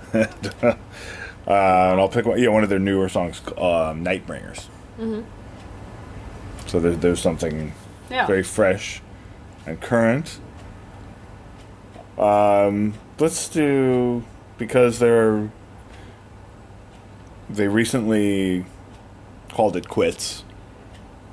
uh, 0.13 0.76
and 1.47 2.00
I'll 2.00 2.10
pick 2.10 2.26
one, 2.26 2.41
yeah, 2.41 2.50
one 2.50 2.63
of 2.63 2.69
their 2.69 2.80
newer 2.80 3.08
songs, 3.08 3.39
um, 3.58 4.04
Nightbringers. 4.04 4.67
So 6.67 6.80
there's, 6.80 6.97
there's 6.97 7.21
something 7.21 7.73
Yeah. 8.10 8.25
very 8.27 8.43
fresh 8.43 9.01
and 9.65 9.80
current. 9.82 10.39
Um, 12.17 12.93
let's 13.19 13.47
do 13.49 14.23
because 14.58 14.99
they're 14.99 15.49
they 17.49 17.67
recently 17.67 18.65
called 19.49 19.77
it 19.77 19.88
quits. 19.88 20.43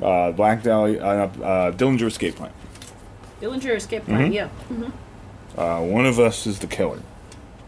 Uh, 0.01 0.31
Black 0.33 0.62
Dahlia, 0.62 1.03
uh, 1.03 1.07
uh, 1.42 1.73
Dillinger 1.73 2.07
Escape 2.07 2.37
Plan. 2.37 2.53
Dillinger 3.40 3.75
Escape 3.77 4.05
Plan, 4.05 4.31
Mhm. 4.31 4.35
yeah. 4.35 4.49
Uh, 5.57 5.81
one 5.81 6.07
of 6.07 6.20
us 6.20 6.47
is 6.47 6.59
the 6.61 6.66
killer. 6.68 7.01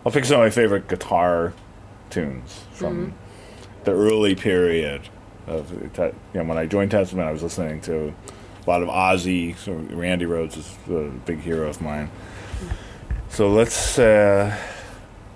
I'll 0.05 0.13
pick 0.13 0.25
some 0.25 0.37
of 0.41 0.45
my 0.45 0.51
favorite 0.51 0.87
guitar 0.89 1.55
tunes 2.11 2.65
from 2.73 3.15
the 3.85 3.93
early 3.93 4.35
period 4.37 5.03
of 5.47 5.71
you 5.71 5.91
know 6.35 6.45
when 6.45 6.59
I 6.59 6.67
joined 6.67 6.91
Testament. 6.91 7.29
I 7.29 7.33
was 7.33 7.43
listening 7.43 7.81
to 7.83 8.15
a 8.67 8.71
lot 8.71 8.83
of 8.83 8.89
Ozzy. 8.89 9.57
So 9.57 9.73
Randy 9.73 10.25
Rhoads 10.25 10.57
is 10.57 10.77
a 10.89 11.11
big 11.25 11.41
hero 11.41 11.69
of 11.69 11.81
mine. 11.81 12.11
So 13.29 13.49
let's. 13.51 13.99
Uh, 13.99 14.57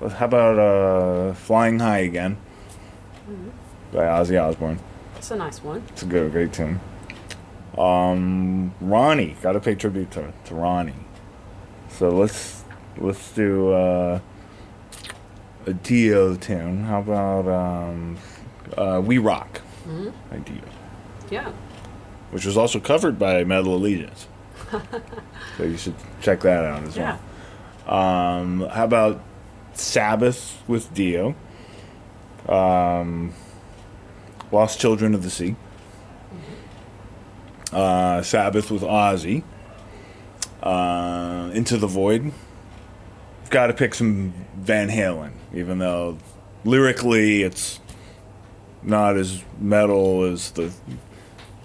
how 0.00 0.26
about 0.26 0.58
uh, 0.58 1.34
"Flying 1.34 1.78
High" 1.78 1.98
again 1.98 2.36
by 3.92 4.04
Ozzy 4.04 4.40
Osbourne. 4.40 4.78
It's 5.16 5.30
a 5.30 5.36
nice 5.36 5.62
one. 5.62 5.82
It's 5.88 6.02
a 6.02 6.06
good, 6.06 6.32
great 6.32 6.52
tune. 6.52 6.80
Um, 7.76 8.74
Ronnie, 8.80 9.36
got 9.42 9.52
to 9.52 9.60
pay 9.60 9.74
tribute 9.74 10.10
to, 10.12 10.32
to 10.46 10.54
Ronnie. 10.54 10.94
So 11.88 12.08
let's 12.10 12.64
let's 12.96 13.32
do 13.32 13.72
uh, 13.72 14.20
a 15.66 15.72
Dio 15.72 16.34
tune. 16.36 16.84
How 16.84 17.00
about 17.00 17.48
um, 17.48 18.16
uh, 18.76 19.00
"We 19.04 19.18
Rock" 19.18 19.59
by 20.30 20.38
Dio, 20.38 20.62
Yeah. 21.30 21.50
which 22.30 22.44
was 22.46 22.56
also 22.56 22.78
covered 22.80 23.18
by 23.18 23.44
Metal 23.44 23.74
Allegiance. 23.74 24.26
so 25.56 25.64
you 25.64 25.76
should 25.76 25.94
check 26.20 26.40
that 26.40 26.64
out 26.64 26.82
as 26.84 26.96
Yeah. 26.96 27.16
well. 27.86 27.94
Um, 27.98 28.68
how 28.72 28.84
about 28.84 29.20
Sabbath 29.74 30.62
with 30.68 30.92
Dio? 30.94 31.34
Um, 32.48 33.32
Lost 34.52 34.80
Children 34.80 35.14
of 35.14 35.22
the 35.22 35.30
Sea. 35.30 35.56
Uh, 37.72 38.22
Sabbath 38.22 38.70
with 38.70 38.82
Ozzy. 38.82 39.42
Uh, 40.62 41.50
Into 41.54 41.76
the 41.76 41.86
Void. 41.86 42.32
Got 43.50 43.68
to 43.68 43.72
pick 43.72 43.94
some 43.94 44.32
Van 44.56 44.88
Halen, 44.88 45.32
even 45.54 45.78
though 45.78 46.18
lyrically 46.64 47.42
it's 47.42 47.80
not 48.82 49.16
as 49.16 49.42
metal 49.58 50.24
as 50.24 50.50
the 50.52 50.72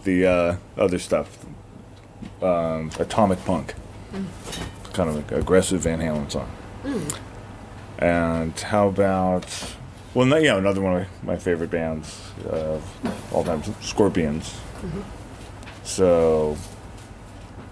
the 0.04 0.26
uh, 0.28 0.56
other 0.78 1.00
stuff. 1.00 1.46
Um, 2.42 2.92
Atomic 3.00 3.44
Punk, 3.46 3.74
kind 4.94 5.10
of 5.10 5.32
aggressive 5.32 5.82
Van 5.82 6.00
Halen 6.00 6.32
song. 6.32 6.50
And 8.00 8.60
how 8.60 8.88
about 8.88 9.76
well, 10.14 10.26
no, 10.26 10.38
yeah, 10.38 10.58
another 10.58 10.82
one 10.82 11.02
of 11.02 11.24
my 11.24 11.38
favorite 11.38 11.70
bands 11.72 12.32
of 12.50 12.84
all 13.34 13.44
time, 13.44 13.62
Scorpions. 13.82 14.56
So 15.84 16.58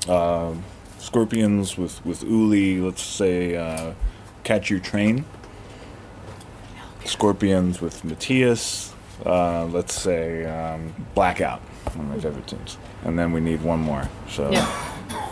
Uh, 0.08 0.54
Scorpions 1.00 1.78
with 1.78 2.04
with 2.06 2.24
Uli. 2.24 2.80
Let's 2.80 3.02
say 3.02 3.56
uh, 3.56 3.94
Catch 4.44 4.70
Your 4.70 4.80
Train. 4.80 5.26
Scorpions 7.06 7.82
with 7.82 8.04
Matthias. 8.04 8.94
Uh, 9.26 9.66
let's 9.66 9.94
say 9.94 10.46
um, 10.46 10.94
Blackout. 11.16 11.60
One 11.96 12.06
of 12.08 12.16
my 12.16 12.20
favorite 12.20 12.48
tunes. 12.48 12.78
And 13.04 13.18
then 13.18 13.32
we 13.32 13.40
need 13.42 13.62
one 13.62 13.80
more. 13.80 14.10
So 14.30 14.50
Yeah. 14.52 14.68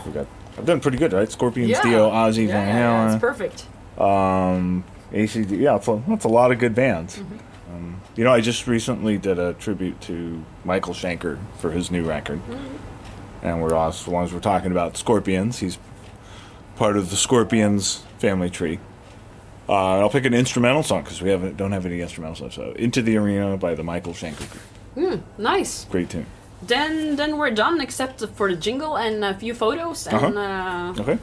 we 0.06 0.12
got. 0.12 0.26
I've 0.58 0.66
done 0.66 0.80
pretty 0.80 0.98
good, 0.98 1.12
right? 1.12 1.30
Scorpions, 1.30 1.70
Yeah. 1.70 1.82
Dio, 1.82 2.10
Ozzy, 2.10 2.46
Yeah, 2.46 2.52
Van 2.64 3.08
Halen. 3.08 3.14
it's 3.14 3.20
perfect. 3.20 3.66
Um, 3.98 4.84
ACD, 5.12 5.58
yeah, 5.58 5.76
it's 5.76 5.88
a, 5.88 6.02
that's 6.08 6.24
a 6.24 6.28
lot 6.28 6.52
of 6.52 6.58
good 6.58 6.74
bands. 6.74 7.16
Mm-hmm. 7.18 7.74
Um, 7.74 8.00
you 8.16 8.24
know, 8.24 8.32
I 8.32 8.40
just 8.40 8.66
recently 8.66 9.16
did 9.18 9.38
a 9.38 9.54
tribute 9.54 10.00
to 10.02 10.44
Michael 10.64 10.94
Schenker 10.94 11.38
for 11.58 11.70
his 11.70 11.90
new 11.90 12.04
record, 12.04 12.40
Mm-hmm. 12.46 13.46
and 13.46 13.62
we're 13.62 13.74
also, 13.74 14.04
as 14.04 14.08
long 14.12 14.24
as 14.24 14.32
we're 14.32 14.40
talking 14.40 14.70
about 14.72 14.96
Scorpions, 14.96 15.58
he's 15.58 15.78
part 16.76 16.96
of 16.96 17.10
the 17.10 17.16
Scorpions 17.16 18.04
family 18.18 18.50
tree. 18.50 18.78
Uh, 19.68 20.00
I'll 20.00 20.10
pick 20.10 20.24
an 20.26 20.34
instrumental 20.34 20.82
song 20.82 21.02
because 21.02 21.22
we 21.22 21.30
haven't 21.30 21.56
don't 21.56 21.72
have 21.72 21.86
any 21.86 22.00
instrumental 22.00 22.36
stuff. 22.36 22.52
So, 22.52 22.72
"Into 22.76 23.02
the 23.02 23.16
Arena" 23.16 23.56
by 23.56 23.74
the 23.74 23.82
Michael 23.82 24.12
Schenker 24.12 24.46
Group, 24.94 25.20
Nice. 25.38 25.86
great 25.90 26.08
tune. 26.10 26.26
Then 26.68 27.16
then 27.16 27.36
we're 27.38 27.54
done 27.54 27.80
except 27.80 28.24
for 28.36 28.48
the 28.48 28.56
jingle 28.60 28.96
and 28.96 29.24
a 29.24 29.34
few 29.34 29.54
photos 29.54 30.06
and 30.06 30.36
uh 30.38 31.00
Okay. 31.02 31.18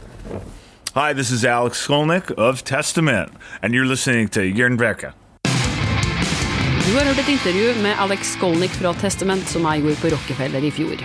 Hi, 0.95 1.13
this 1.13 1.31
is 1.31 1.45
Alex 1.45 1.77
Skolnick 1.87 2.31
of 2.37 2.63
Testament, 2.63 3.29
and 3.61 3.73
you're 3.73 3.85
listening 3.85 4.27
to 4.29 4.39
Jernverka. 4.41 5.11
Du 5.43 6.95
har 6.97 7.05
hørt 7.05 7.19
et 7.19 7.29
intervju 7.29 7.81
med 7.83 7.93
Alex 7.99 8.33
Skolnick 8.33 8.71
fra 8.71 8.93
Testament 8.93 9.47
som 9.49 9.61
jeg 9.61 9.81
gjorde 9.81 9.95
på 10.01 10.07
Rockefeller 10.15 10.63
i 10.63 10.71
fjor. 10.71 10.97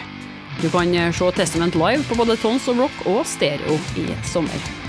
Du 0.62 0.70
kan 0.70 1.12
se 1.12 1.31
Testament 1.37 1.75
live 1.75 2.03
på 2.09 2.14
både 2.14 2.37
Tons 2.37 2.68
of 2.68 2.79
Rock 2.79 3.07
og 3.07 3.27
Stereo 3.27 3.75
i 3.97 4.07
sommer. 4.25 4.84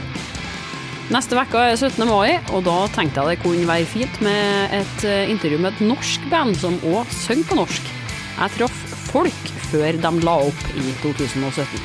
Neste 1.13 1.37
uke 1.37 1.59
er 1.61 1.75
17. 1.77 2.01
mai, 2.09 2.39
og 2.49 2.63
da 2.65 2.87
tenkte 2.89 3.21
jeg 3.21 3.35
det 3.35 3.41
kunne 3.43 3.67
være 3.69 3.85
fint 3.85 4.15
med 4.25 4.73
et 4.73 5.03
eh, 5.05 5.29
intervju 5.29 5.59
med 5.61 5.75
et 5.75 5.83
norsk 5.85 6.25
band 6.31 6.57
som 6.57 6.79
òg 6.89 7.11
synger 7.13 7.45
på 7.51 7.57
norsk. 7.59 7.91
Jeg 8.39 8.53
traff 8.55 8.79
folk 9.11 9.51
før 9.69 9.99
de 10.01 10.11
la 10.25 10.35
opp 10.47 10.65
i 10.73 10.87
2017. 11.03 11.77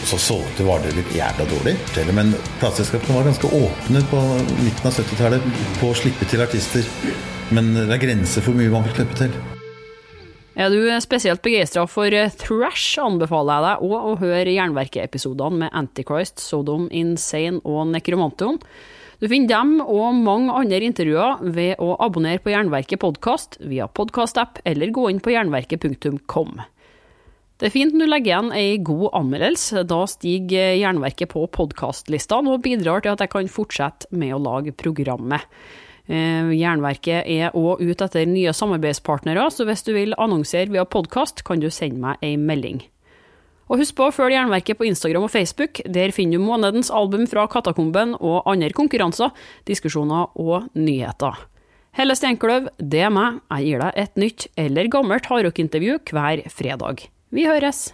Og 0.00 0.08
så 0.08 0.20
solgte 0.20 0.64
Vardø 0.64 0.94
litt 0.96 1.12
jævla 1.12 1.44
dårlig. 1.52 1.76
Men 2.16 2.32
plateselskapene 2.62 3.18
var 3.18 3.28
ganske 3.28 3.52
åpne 3.52 4.04
på 4.08 4.22
midten 4.62 4.88
av 4.88 4.96
70-tallet 4.96 5.50
på 5.80 5.92
å 5.92 5.98
slippe 6.00 6.28
til 6.32 6.44
artister. 6.44 6.88
Men 7.52 7.74
det 7.76 7.90
er 7.92 8.06
grenser 8.08 8.40
for 8.40 8.54
hvor 8.54 8.64
mye 8.64 8.72
man 8.72 8.88
vil 8.88 8.96
slippe 8.96 9.26
til. 9.26 9.53
Er 10.54 10.70
du 10.70 10.86
spesielt 11.02 11.42
begeistra 11.42 11.82
for 11.90 12.14
eh, 12.14 12.30
thrash, 12.38 12.94
anbefaler 13.02 13.56
jeg 13.56 13.64
deg 13.64 13.86
òg 13.88 14.04
å 14.06 14.18
høre 14.20 14.52
Jernverket-episodene 14.54 15.64
med 15.64 15.74
Antichrist, 15.74 16.38
Sodom, 16.38 16.84
Insane 16.94 17.58
og 17.66 17.88
Nekromantion. 17.90 18.60
Du 19.18 19.26
finner 19.30 19.50
dem 19.50 19.80
og 19.82 20.14
mange 20.14 20.54
andre 20.54 20.78
intervjuer 20.86 21.42
ved 21.56 21.82
å 21.82 21.96
abonnere 22.06 22.42
på 22.44 22.52
Jernverket 22.54 23.02
podkast 23.02 23.58
via 23.66 23.88
podkastapp 23.90 24.60
eller 24.68 24.94
gå 24.94 25.08
inn 25.10 25.18
på 25.24 25.34
jernverket.kom. 25.34 26.62
Det 27.58 27.66
er 27.66 27.74
fint 27.74 27.94
når 27.94 28.06
du 28.06 28.12
legger 28.12 28.30
igjen 28.30 28.54
ei 28.54 28.78
god 28.82 29.08
anmeldelse, 29.18 29.82
da 29.90 30.04
stiger 30.10 30.76
Jernverket 30.78 31.34
på 31.34 31.48
podkastlistene 31.50 32.54
og 32.54 32.62
bidrar 32.62 33.02
til 33.02 33.16
at 33.16 33.26
jeg 33.26 33.34
kan 33.34 33.50
fortsette 33.50 34.10
med 34.14 34.36
å 34.36 34.42
lage 34.42 34.74
programmet. 34.78 35.50
Eh, 36.04 36.50
Jernverket 36.58 37.24
er 37.24 37.54
òg 37.56 37.80
ute 37.80 38.04
etter 38.04 38.26
nye 38.28 38.52
samarbeidspartnere, 38.52 39.46
så 39.50 39.64
hvis 39.64 39.86
du 39.86 39.94
vil 39.96 40.16
annonsere 40.20 40.72
via 40.72 40.84
podkast, 40.84 41.44
kan 41.46 41.62
du 41.62 41.70
sende 41.72 42.02
meg 42.02 42.20
ei 42.24 42.36
melding. 42.36 42.82
Og 43.72 43.80
husk 43.80 43.96
på 43.96 44.10
å 44.10 44.12
følge 44.12 44.36
Jernverket 44.36 44.76
på 44.76 44.84
Instagram 44.90 45.24
og 45.24 45.32
Facebook. 45.32 45.80
Der 45.88 46.12
finner 46.12 46.36
du 46.36 46.44
månedens 46.44 46.92
album 46.92 47.24
fra 47.30 47.46
Katakomben 47.48 48.12
og 48.20 48.44
andre 48.50 48.74
konkurranser, 48.76 49.32
diskusjoner 49.64 50.28
og 50.36 50.68
nyheter. 50.76 51.46
Helle 51.96 52.16
Steinkløv, 52.18 52.68
det 52.76 53.04
er 53.06 53.12
meg. 53.14 53.40
Jeg 53.54 53.70
gir 53.70 53.84
deg 53.86 54.00
et 54.04 54.16
nytt 54.20 54.48
eller 54.60 54.92
gammelt 54.92 55.30
hardrockintervju 55.30 56.00
hver 56.10 56.48
fredag. 56.52 57.06
Vi 57.32 57.48
høres! 57.48 57.92